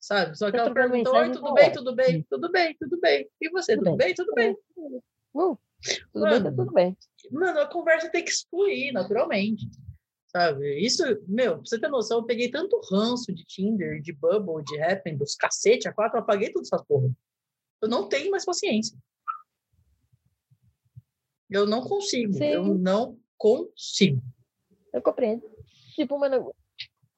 [0.00, 0.36] Sabe?
[0.36, 3.30] Só que ela pergunta: Oi, tudo bem, tudo bem, tudo bem, tudo bem.
[3.40, 4.06] E você, tudo, tudo bem?
[4.08, 4.14] bem?
[4.14, 4.56] Tudo bem.
[5.34, 5.58] Uh,
[6.12, 6.96] tudo mano, bem, tá tudo bem.
[7.30, 9.68] Mano, a conversa tem que fluir naturalmente.
[10.28, 10.80] Sabe?
[10.80, 14.80] Isso, meu, pra você ter noção, eu peguei tanto ranço de Tinder, de Bubble, de
[14.82, 17.08] Happen, dos cacete a quatro, eu apaguei tudo essas porra.
[17.80, 18.98] Eu não tenho mais paciência.
[21.48, 22.32] Eu não consigo.
[22.32, 22.46] Sim.
[22.46, 24.20] Eu não consigo.
[24.92, 25.42] Eu compreendo.
[25.94, 26.52] Tipo, mano,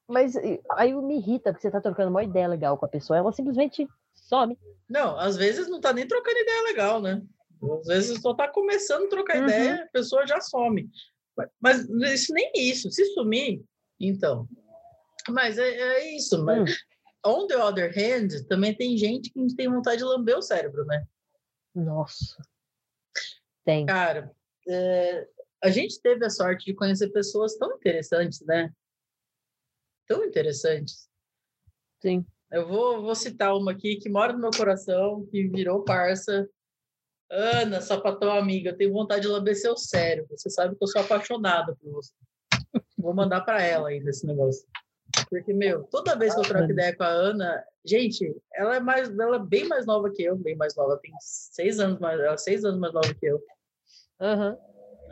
[0.07, 0.35] mas
[0.73, 3.89] aí me irrita porque você tá trocando uma ideia legal com a pessoa, ela simplesmente
[4.15, 4.59] some.
[4.89, 7.23] Não, às vezes não tá nem trocando ideia legal, né?
[7.81, 9.45] Às vezes só tá começando a trocar uhum.
[9.45, 10.89] ideia, a pessoa já some.
[11.61, 12.91] Mas isso nem isso.
[12.91, 13.65] Se sumir,
[14.01, 14.49] então.
[15.29, 16.43] Mas é, é isso.
[16.45, 16.75] Mas, hum.
[17.25, 21.07] on the other hand, também tem gente que tem vontade de lamber o cérebro, né?
[21.75, 22.43] Nossa.
[23.65, 23.85] Tem.
[23.85, 24.31] Cara,
[24.69, 25.29] é,
[25.63, 28.73] a gente teve a sorte de conhecer pessoas tão interessantes, né?
[30.07, 31.09] Tão interessantes.
[32.01, 32.25] Sim.
[32.51, 36.49] Eu vou, vou citar uma aqui que mora no meu coração, que virou parça.
[37.31, 40.37] Ana, sapatão amiga, eu tenho vontade de lamber seu cérebro.
[40.37, 42.13] Você sabe que eu sou apaixonada por você.
[42.97, 44.67] Vou mandar para ela ainda esse negócio.
[45.29, 49.09] Porque, meu, toda vez que eu troco ideia com a Ana, gente, ela é mais,
[49.19, 52.35] ela é bem mais nova que eu, bem mais nova, tem seis anos mais, ela
[52.35, 53.43] é seis anos mais nova que eu.
[54.21, 54.57] Uhum.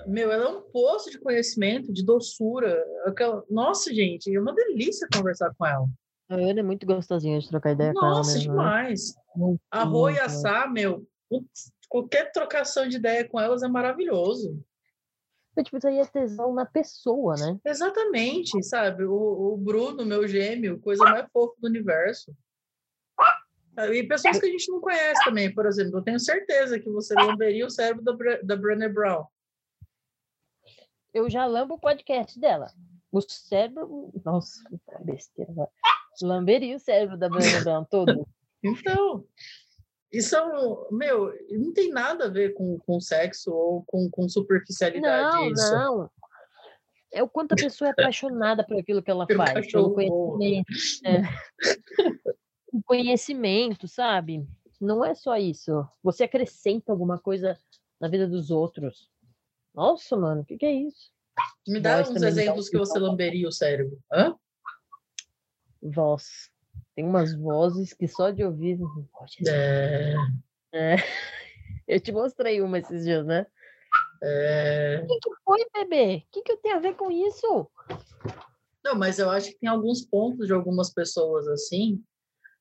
[0.07, 2.85] meu, ela é um poço de conhecimento, de doçura.
[3.51, 5.87] Nossa, gente, é uma delícia conversar com ela.
[6.29, 8.17] A Ana é muito gostosinha de trocar ideia Nossa, com ela.
[8.17, 8.41] Nossa, né?
[8.41, 9.15] demais.
[9.71, 11.07] a Rô e a Sá, meu,
[11.89, 14.63] qualquer trocação de ideia com elas é maravilhoso.
[15.57, 17.59] Mas, tipo, isso aí é tesão na pessoa, né?
[17.65, 19.05] Exatamente, sabe?
[19.05, 22.35] O, o Bruno, meu gêmeo, coisa mais fofa do universo.
[23.93, 27.15] E pessoas que a gente não conhece também, por exemplo, eu tenho certeza que você
[27.15, 29.25] lamberia o cérebro da, da Brené Brown.
[31.13, 32.73] Eu já lambo o podcast dela.
[33.11, 34.13] O cérebro.
[34.25, 34.61] Nossa,
[35.05, 35.53] besteira.
[36.21, 38.27] Lamberia o cérebro da Brené Brown todo.
[38.63, 39.25] Então,
[40.15, 44.29] isso é um, meu, não tem nada a ver com, com sexo ou com, com
[44.29, 45.37] superficialidade.
[45.37, 45.73] Não, isso.
[45.73, 46.11] não.
[47.13, 49.71] É o quanto a pessoa é apaixonada por aquilo que ela faz.
[49.71, 50.67] Pelo conhecimento.
[51.05, 51.23] É.
[52.73, 54.47] o conhecimento, sabe?
[54.81, 55.87] Não é só isso.
[56.03, 57.57] Você acrescenta alguma coisa
[58.01, 59.09] na vida dos outros.
[59.73, 61.13] Nossa, mano, o que, que é isso?
[61.67, 63.99] Me dá Voz uns exemplos que você lamberia o cérebro.
[64.13, 64.37] Hã?
[65.83, 66.51] Voz.
[66.95, 68.79] Tem umas vozes que só de ouvir.
[69.47, 70.15] É...
[70.73, 70.97] É.
[71.87, 73.47] Eu te mostrei uma esses dias, né?
[74.23, 75.01] É...
[75.03, 76.17] O que, que foi, bebê?
[76.17, 77.71] O que, que eu tenho a ver com isso?
[78.83, 82.03] Não, mas eu acho que tem alguns pontos de algumas pessoas assim,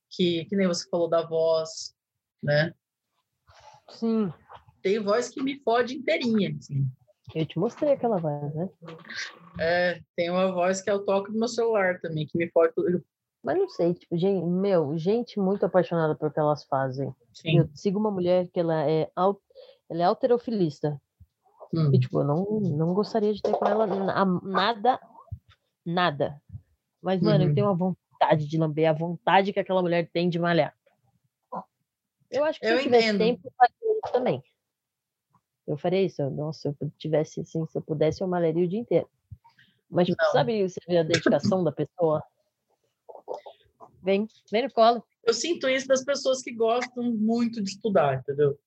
[0.10, 1.96] que, que nem você falou da voz,
[2.41, 2.74] né?
[3.89, 4.32] Sim.
[4.82, 6.86] Tem voz que me fode inteirinha, assim.
[7.34, 8.69] Eu te mostrei aquela voz, né?
[9.60, 12.74] É, tem uma voz que é o toque do meu celular também, que me fode.
[13.43, 17.13] Mas não sei, tipo, gente, meu, gente muito apaixonada por que elas fazem.
[17.34, 17.58] Sim.
[17.60, 20.99] Eu sigo uma mulher que ela é, ela é alterofilista.
[21.73, 21.91] Hum.
[21.93, 23.86] E, tipo, eu não, não gostaria de ter com ela
[24.43, 24.99] nada,
[25.86, 26.41] nada.
[27.01, 27.49] Mas, mano, Uhum.
[27.49, 30.73] eu tenho uma vontade de lamber, a vontade que aquela mulher tem de malhar.
[32.32, 34.43] Eu acho que se Eu eu tivesse tempo, eu faria isso também.
[35.67, 36.29] Eu faria isso.
[36.29, 39.10] Nossa, se eu tivesse, assim, se eu pudesse, eu malharia o dia inteiro.
[39.89, 42.23] Mas, tipo, sabe, você vê a dedicação da pessoa?
[44.03, 45.03] Vem, vem no colo.
[45.23, 48.59] Eu sinto isso das pessoas que gostam muito de estudar, entendeu?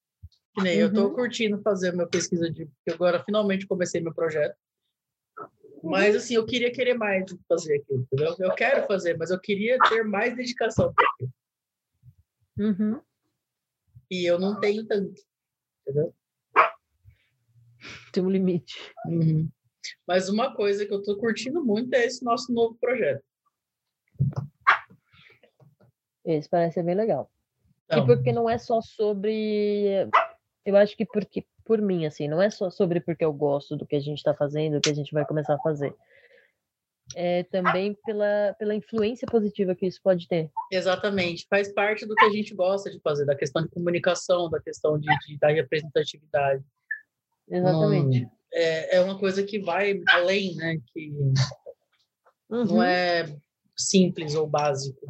[0.55, 1.13] Que nem eu tô Uhum.
[1.13, 2.65] curtindo fazer minha pesquisa de.
[2.65, 4.55] porque Agora finalmente comecei meu projeto.
[5.83, 6.17] Mas Uhum.
[6.17, 8.35] assim, eu queria querer mais fazer aquilo, entendeu?
[8.39, 11.31] Eu quero fazer, mas eu queria ter mais dedicação para aquilo.
[12.57, 13.01] Uhum.
[14.09, 15.21] E eu não tenho tanto,
[15.81, 16.13] entendeu?
[18.11, 18.91] Tem um limite.
[19.05, 19.47] Uhum.
[20.07, 23.23] Mas uma coisa que eu tô curtindo muito é esse nosso novo projeto.
[26.27, 27.31] Esse parece ser bem legal.
[27.85, 30.09] Então, E porque não é só sobre.
[30.65, 33.85] Eu acho que porque, por mim, assim, não é só sobre porque eu gosto do
[33.85, 35.95] que a gente está fazendo, do que a gente vai começar a fazer.
[37.15, 40.51] É também pela, pela influência positiva que isso pode ter.
[40.69, 44.59] Exatamente, faz parte do que a gente gosta de fazer, da questão de comunicação, da
[44.59, 46.61] questão de, de da representatividade.
[47.49, 48.23] Exatamente.
[48.23, 50.77] Não- é, é uma coisa que vai além, né?
[50.93, 51.11] Que
[52.49, 52.65] Uhum.
[52.65, 53.25] não é
[53.77, 55.05] simples ou básico.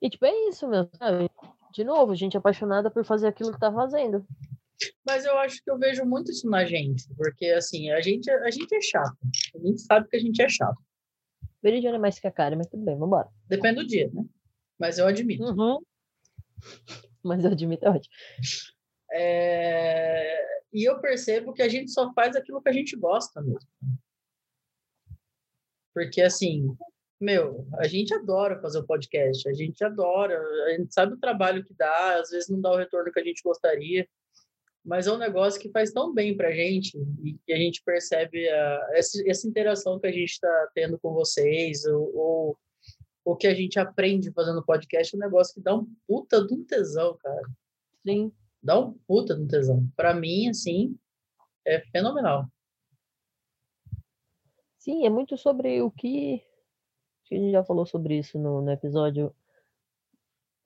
[0.00, 1.30] E tipo, é isso, meu, sabe?
[1.72, 4.24] De novo, gente apaixonada por fazer aquilo que tá fazendo.
[5.04, 8.50] Mas eu acho que eu vejo muito isso na gente, porque assim, a gente, a
[8.50, 9.16] gente é chato.
[9.54, 10.80] A gente sabe que a gente é chato.
[11.62, 13.28] Veridiana é mais que a cara, mas tudo bem, vambora.
[13.46, 14.24] Depende do dia, né?
[14.78, 15.42] Mas eu admito.
[15.44, 15.80] Uhum.
[17.22, 18.14] Mas eu admito, é ótimo.
[19.12, 23.68] É, E eu percebo que a gente só faz aquilo que a gente gosta mesmo.
[25.92, 26.76] Porque, assim,
[27.20, 31.64] meu, a gente adora fazer o podcast, a gente adora, a gente sabe o trabalho
[31.64, 34.08] que dá, às vezes não dá o retorno que a gente gostaria,
[34.84, 38.48] mas é um negócio que faz tão bem pra gente e que a gente percebe
[38.48, 42.58] a, essa, essa interação que a gente está tendo com vocês, ou, ou
[43.24, 46.54] o que a gente aprende fazendo podcast, é um negócio que dá um puta de
[46.54, 47.48] um tesão, cara
[48.06, 48.32] Sim.
[48.62, 49.86] dá um puta no tesão.
[49.94, 50.98] Para mim, assim,
[51.66, 52.46] é fenomenal.
[54.78, 56.42] Sim, é muito sobre o que.
[57.28, 59.34] Acho que A gente já falou sobre isso no, no episódio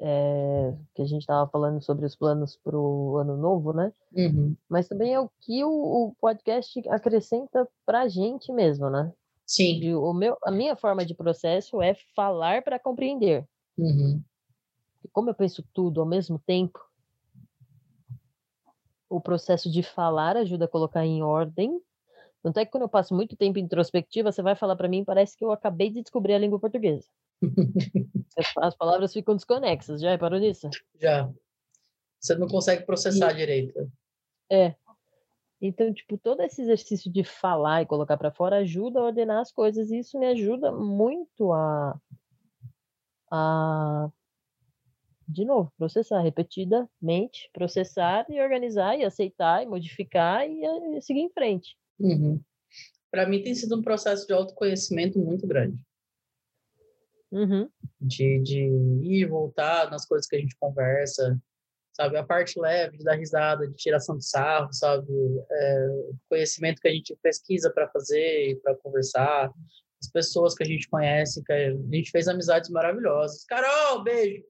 [0.00, 3.92] é, que a gente estava falando sobre os planos para o ano novo, né?
[4.12, 4.56] Uhum.
[4.68, 9.12] Mas também é o que o, o podcast acrescenta para a gente mesmo, né?
[9.46, 9.80] Sim.
[9.80, 13.46] E o meu, a minha forma de processo é falar para compreender.
[13.76, 14.22] Uhum.
[15.04, 16.80] E como eu penso tudo ao mesmo tempo,
[19.08, 21.80] o processo de falar ajuda a colocar em ordem.
[22.42, 25.04] Tanto é que quando eu passo muito tempo em introspectiva, você vai falar para mim,
[25.04, 27.06] parece que eu acabei de descobrir a língua portuguesa.
[28.36, 30.70] As, as palavras ficam desconexas, já reparou nisso?
[30.98, 31.30] Já.
[32.18, 33.92] Você não consegue processar direito.
[34.50, 34.74] É.
[35.60, 39.52] Então, tipo, todo esse exercício de falar e colocar para fora ajuda a ordenar as
[39.52, 42.00] coisas, e isso me ajuda muito a,
[43.30, 44.10] a
[45.28, 51.30] de novo, processar repetidamente, processar e organizar e aceitar e modificar e, eh, seguir em
[51.30, 51.76] frente.
[52.02, 52.40] Uhum.
[53.10, 55.80] Para mim tem sido um processo de autoconhecimento muito grande.
[57.30, 57.68] Uhum.
[58.00, 61.40] De, de ir e voltar nas coisas que a gente conversa,
[61.92, 62.16] sabe?
[62.16, 65.06] A parte leve, de dar risada, de tiração de sarro, sabe?
[65.50, 65.88] É,
[66.28, 69.50] conhecimento que a gente pesquisa para fazer, para conversar,
[70.02, 73.44] as pessoas que a gente conhece, que a gente fez amizades maravilhosas.
[73.44, 74.42] Carol, beijo!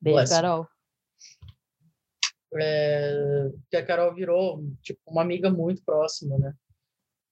[0.00, 0.30] Beijo, Bless.
[0.30, 0.68] Carol.
[2.60, 6.54] É, que a Carol virou tipo uma amiga muito próxima, né?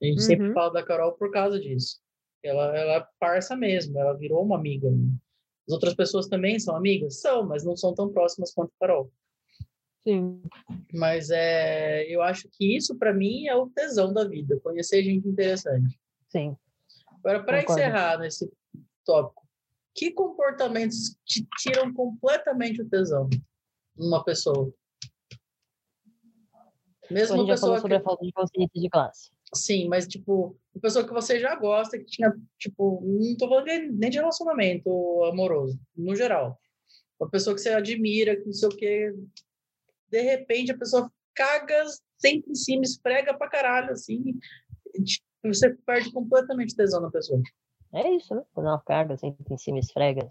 [0.01, 0.27] A gente uhum.
[0.27, 2.01] sempre fala da Carol por causa disso.
[2.43, 4.89] Ela, ela é parça mesmo, ela virou uma amiga.
[5.67, 7.21] As outras pessoas também são amigas?
[7.21, 9.13] São, mas não são tão próximas quanto a Carol.
[10.03, 10.43] Sim.
[10.93, 15.29] Mas é, eu acho que isso, para mim, é o tesão da vida, conhecer gente
[15.29, 15.99] interessante.
[16.29, 16.57] Sim.
[17.19, 18.51] Agora, para encerrar nesse
[19.05, 19.47] tópico,
[19.95, 23.29] que comportamentos te tiram completamente o tesão
[23.97, 24.73] numa pessoa?
[27.11, 28.01] Mesmo a gente já falou sobre que...
[28.01, 29.31] a falta de consciência de classe.
[29.55, 33.67] Sim, mas, tipo, uma pessoa que você já gosta, que tinha, tipo, não tô falando
[33.67, 36.59] nem de relacionamento amoroso, no geral.
[37.21, 39.15] Uma pessoa que você admira, que não sei o quê.
[40.11, 41.85] De repente, a pessoa caga
[42.19, 44.23] sempre em cima, esfrega pra caralho, assim.
[45.45, 47.41] Você perde completamente tesão na pessoa.
[47.95, 48.43] É isso, né?
[48.55, 50.29] Quando ela caga, sempre em cima, esfrega.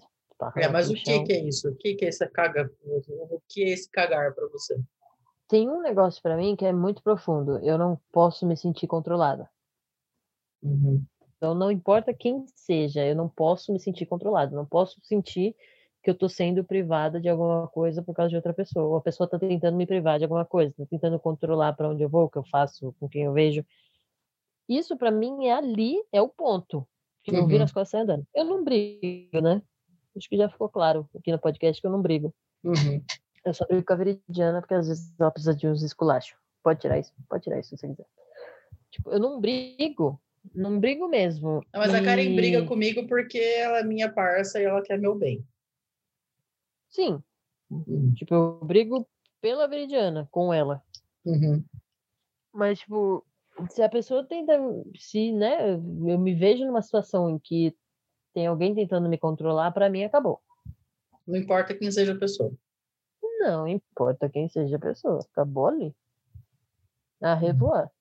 [0.55, 1.69] É, mas o que, que é isso?
[1.69, 2.71] O que, que é essa caga?
[2.83, 4.75] O que é esse cagar para você?
[5.51, 7.57] Tem um negócio para mim que é muito profundo.
[7.57, 9.49] Eu não posso me sentir controlada.
[10.63, 11.03] Uhum.
[11.35, 14.55] Então, não importa quem seja, eu não posso me sentir controlada.
[14.55, 15.53] Não posso sentir
[16.01, 18.85] que eu estou sendo privada de alguma coisa por causa de outra pessoa.
[18.85, 22.01] Ou a pessoa está tentando me privar de alguma coisa, está tentando controlar para onde
[22.01, 23.65] eu vou, o que eu faço, com quem eu vejo.
[24.69, 26.87] Isso, para mim, é ali, é o ponto.
[27.25, 27.47] Que não uhum.
[27.47, 28.25] vira as costas andando.
[28.33, 29.61] Eu não brigo, né?
[30.15, 32.33] Acho que já ficou claro aqui no podcast que eu não brigo.
[32.63, 33.03] Uhum.
[33.43, 36.35] Eu só brigo com a Veridiana porque às vezes ela precisa de uns esculachos.
[36.63, 37.11] Pode tirar isso?
[37.27, 38.05] Pode tirar isso se você quiser.
[38.91, 40.21] Tipo, eu não brigo.
[40.53, 41.63] Não brigo mesmo.
[41.73, 41.95] Não, mas e...
[41.95, 45.45] a Karen briga comigo porque ela é minha parça e ela quer meu bem.
[46.89, 47.21] Sim.
[47.69, 48.13] Uhum.
[48.15, 49.07] Tipo, eu brigo
[49.39, 50.83] pela Veridiana com ela.
[51.25, 51.63] Uhum.
[52.53, 53.25] Mas, tipo,
[53.69, 54.53] se a pessoa tenta.
[54.99, 57.75] Se, né, eu me vejo numa situação em que
[58.33, 60.41] tem alguém tentando me controlar, para mim acabou.
[61.25, 62.51] Não importa quem seja a pessoa.
[63.41, 65.19] Não importa quem seja a pessoa.
[65.31, 65.95] Acabou ali.
[67.21, 67.39] A uhum.
[67.39, 67.91] revoar.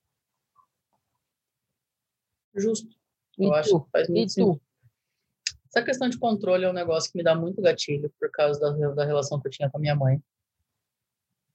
[2.55, 2.89] Justo.
[3.39, 3.55] E Eu tu?
[3.55, 4.55] acho que faz muito e sentido.
[4.57, 4.71] Tu?
[5.69, 8.91] Essa questão de controle é um negócio que me dá muito gatilho por causa da,
[8.91, 10.21] da relação que eu tinha com a minha mãe.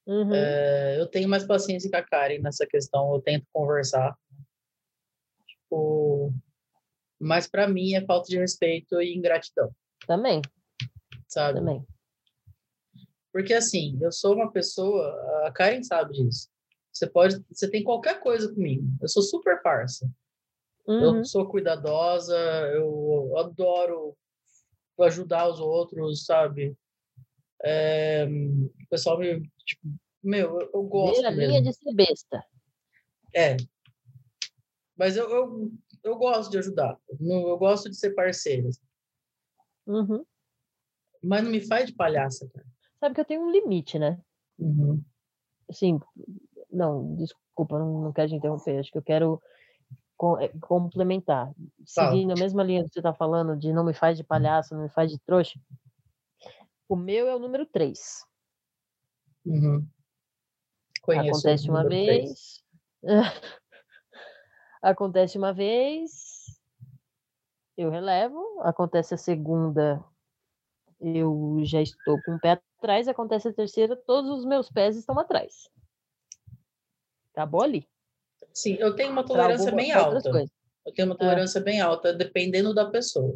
[0.06, 0.34] Uhum.
[0.34, 4.16] É, eu tenho mais paciência com a Karen nessa questão, eu tento conversar.
[5.48, 6.32] Tipo,
[7.20, 9.70] mas para mim é falta de respeito e ingratidão.
[10.08, 10.42] Também.
[11.28, 11.60] Sabe?
[11.60, 11.86] Também.
[13.36, 15.06] Porque assim, eu sou uma pessoa,
[15.46, 16.50] a Karen sabe disso.
[16.90, 18.88] Você pode, você tem qualquer coisa comigo.
[19.02, 20.10] Eu sou super parça.
[20.88, 21.18] Uhum.
[21.18, 22.34] Eu sou cuidadosa,
[22.74, 24.16] eu adoro
[25.02, 26.78] ajudar os outros, sabe?
[27.62, 29.86] É, o pessoal me, tipo,
[30.24, 31.58] meu, eu, eu gosto Ver a mesmo.
[31.58, 32.42] linha de ser besta.
[33.36, 33.58] É.
[34.96, 35.72] Mas eu, eu,
[36.06, 36.98] eu gosto de ajudar.
[37.20, 38.70] Eu gosto de ser parceiro.
[39.86, 40.26] Uhum.
[41.22, 42.75] Mas não me faz de palhaça, cara
[43.06, 44.20] sabe que eu tenho um limite, né?
[44.58, 45.04] Uhum.
[45.70, 46.00] Assim,
[46.72, 49.42] não, desculpa, não, não quero te interromper, acho que eu quero
[50.42, 51.54] eh, complementar.
[51.86, 54.84] Seguindo a mesma linha que você está falando, de não me faz de palhaço, não
[54.84, 55.60] me faz de trouxa.
[56.90, 58.26] O meu é o número 3.
[59.46, 59.88] Uhum.
[61.08, 62.64] Acontece uma vez.
[64.82, 66.60] Acontece uma vez,
[67.78, 68.62] eu relevo.
[68.62, 70.04] Acontece a segunda,
[71.00, 75.18] eu já estou com o pé atrás, acontece a terceira, todos os meus pés estão
[75.18, 75.68] atrás.
[77.34, 77.88] Acabou ali.
[78.54, 80.30] Sim, eu tenho uma tolerância bem alta.
[80.86, 81.64] Eu tenho uma tolerância é.
[81.64, 83.36] bem alta, dependendo da pessoa.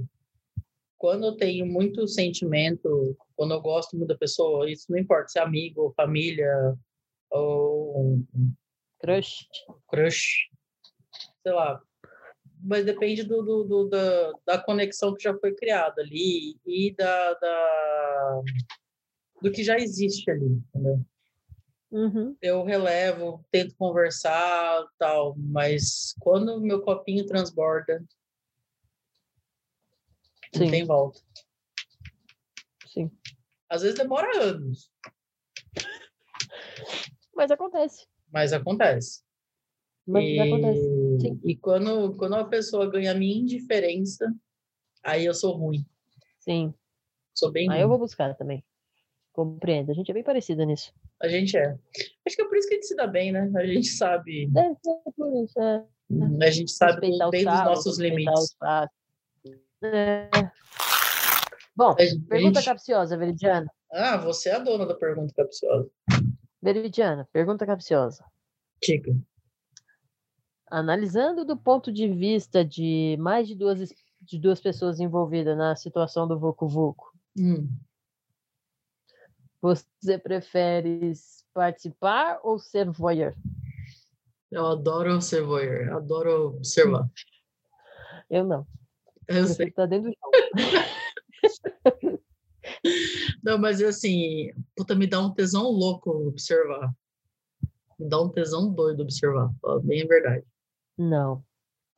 [0.97, 5.39] Quando eu tenho muito sentimento, quando eu gosto muito da pessoa, isso não importa se
[5.39, 6.77] é amigo, família,
[7.31, 8.19] ou.
[8.99, 9.47] Crush.
[9.89, 10.49] Crush.
[11.41, 11.81] Sei lá,
[12.61, 17.33] mas depende do, do, do, da, da conexão que já foi criada ali e da,
[17.33, 18.41] da
[19.41, 21.05] do que já existe ali, entendeu?
[21.91, 22.35] Uhum.
[22.41, 28.03] Eu relevo, tento conversar, tal, mas quando meu copinho transborda,
[30.53, 30.63] Sim.
[30.65, 31.19] não tem volta.
[32.87, 33.09] Sim.
[33.67, 34.91] Às vezes demora anos.
[37.35, 38.05] Mas acontece.
[38.31, 39.23] Mas acontece.
[40.05, 41.19] Mas e, acontece.
[41.21, 41.39] Sim.
[41.43, 44.31] E quando, quando a pessoa ganha a minha indiferença,
[45.03, 45.85] aí eu sou ruim.
[46.39, 46.73] Sim.
[47.33, 47.81] Sou bem Aí ruim.
[47.81, 48.63] eu vou buscar também.
[49.39, 49.91] Compreendo.
[49.91, 50.91] A gente é bem parecida nisso.
[51.21, 51.77] A gente é.
[52.27, 53.49] Acho que é por isso que a gente se dá bem, né?
[53.55, 54.49] A gente sabe.
[54.57, 55.85] É, é por isso, é.
[56.45, 58.57] A gente sabe bem dos nossos limites.
[59.81, 60.29] É.
[61.73, 62.65] Bom, pergunta gente...
[62.65, 63.71] capciosa, Veridiana.
[63.89, 65.89] Ah, você é a dona da pergunta capciosa.
[66.61, 68.25] Veridiana, pergunta capciosa.
[68.83, 69.15] Diga.
[70.69, 73.79] Analisando do ponto de vista de mais de duas,
[74.21, 77.69] de duas pessoas envolvidas na situação do Vucu Vucu, hum.
[79.61, 81.11] Você prefere
[81.53, 83.35] participar ou ser voyeur?
[84.51, 87.07] Eu adoro ser voyeur, adoro observar.
[88.29, 88.65] Eu não.
[89.27, 89.71] Eu sei.
[89.71, 90.31] Tá dentro do jogo.
[93.43, 96.93] Não, mas assim, puta, me dá um tesão louco observar.
[97.97, 99.51] Me dá um tesão doido observar,
[99.83, 100.45] bem a verdade.
[100.97, 101.43] Não.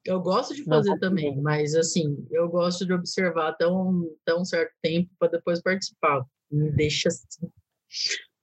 [0.04, 4.44] Eu gosto de fazer também, mas assim, eu gosto de observar até um, até um
[4.44, 6.26] certo tempo para depois participar.
[6.52, 7.50] Me deixa assim,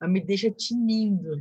[0.02, 1.40] me deixa tinindo.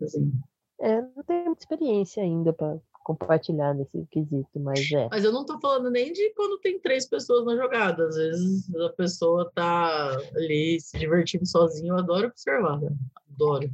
[0.00, 0.32] Assim.
[0.80, 5.08] É, não tenho muita experiência ainda para compartilhar nesse quesito, mas é.
[5.10, 8.06] Mas eu não estou falando nem de quando tem três pessoas na jogada.
[8.06, 11.94] Às vezes a pessoa tá ali se divertindo sozinho.
[11.94, 12.94] Eu adoro observar, né?
[13.32, 13.70] Adoro.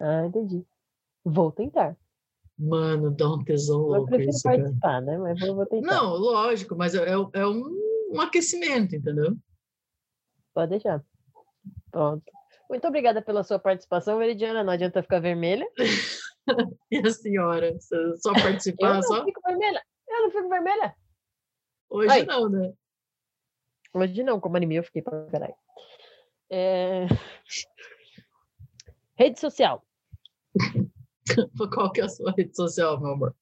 [0.00, 0.64] Ah, entendi.
[1.24, 1.96] Vou tentar.
[2.58, 4.02] Mano, dá um tesão louco.
[4.02, 5.00] Eu prefiro isso, participar, cara.
[5.00, 5.18] né?
[5.18, 5.94] Mas vou, vou tentar.
[5.94, 9.36] Não, lógico, mas é, é, é um, um aquecimento, entendeu?
[10.52, 11.04] Pode deixar.
[11.94, 12.24] Pronto.
[12.68, 14.64] Muito obrigada pela sua participação, Veridiana.
[14.64, 15.64] Não adianta ficar vermelha.
[16.90, 17.72] e a senhora?
[18.16, 18.88] Só participar?
[18.88, 19.24] Eu não só?
[19.24, 19.80] fico vermelha.
[20.08, 20.96] Eu não fico vermelha.
[21.88, 22.24] Hoje Oi.
[22.24, 22.72] não, né?
[23.94, 25.54] Hoje não, como anime eu fiquei pra caralho.
[26.50, 27.06] É...
[29.16, 29.86] Rede social.
[31.72, 33.36] Qual que é a sua rede social, meu amor?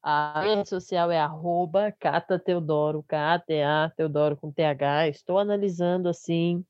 [0.00, 5.08] A rede social é arroba Cata Teodoro, K-A-T-A, Teodoro com TH.
[5.08, 6.64] Estou analisando assim,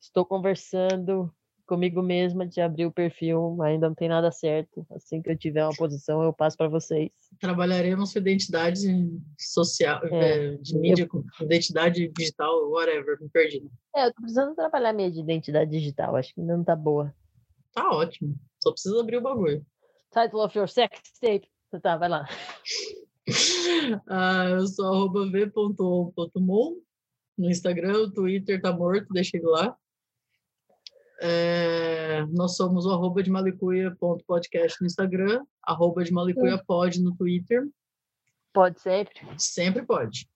[0.00, 1.32] estou conversando
[1.66, 4.86] comigo mesma de abrir o perfil, ainda não tem nada certo.
[4.90, 7.10] Assim que eu tiver uma posição, eu passo para vocês.
[7.40, 8.86] Trabalharemos com identidade
[9.36, 11.24] social, é, é de mídia, eu...
[11.44, 13.68] identidade digital, whatever, me perdi.
[13.94, 17.12] É, eu tô precisando trabalhar minha de identidade digital, acho que ainda não tá boa.
[17.72, 19.66] Tá ótimo, só precisa abrir o bagulho.
[20.12, 21.48] Title of your sex tape.
[21.82, 22.26] Tá, vai lá.
[24.08, 26.76] ah, eu sou arroba v.on.mon
[27.36, 29.76] no Instagram, o Twitter tá morto, deixa ele lá.
[31.20, 36.62] É, nós somos o arroba de malicuia.podcast no Instagram, arroba de malicuia
[37.00, 37.66] no Twitter.
[38.52, 39.20] Pode sempre.
[39.38, 40.28] Sempre pode.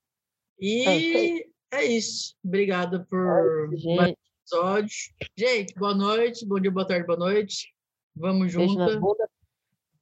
[0.58, 2.34] E é, é isso.
[2.44, 4.14] Obrigada por mais
[4.50, 4.96] episódio.
[5.36, 7.72] Gente, boa noite, bom dia, boa tarde, boa noite.
[8.16, 8.76] Vamos junto.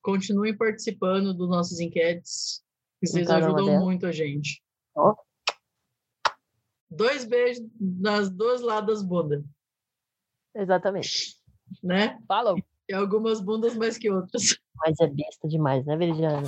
[0.00, 2.64] Continuem participando dos nossos enquetes,
[3.00, 4.62] que vocês ajudam muito a gente.
[4.96, 5.14] Oh.
[6.90, 9.44] Dois beijos nas duas lados das bundas.
[10.54, 11.36] Exatamente.
[11.82, 12.18] Né?
[12.26, 12.56] Falou.
[12.88, 14.56] E algumas bundas mais que outras.
[14.76, 16.42] Mas é besta demais, né, Veridiana?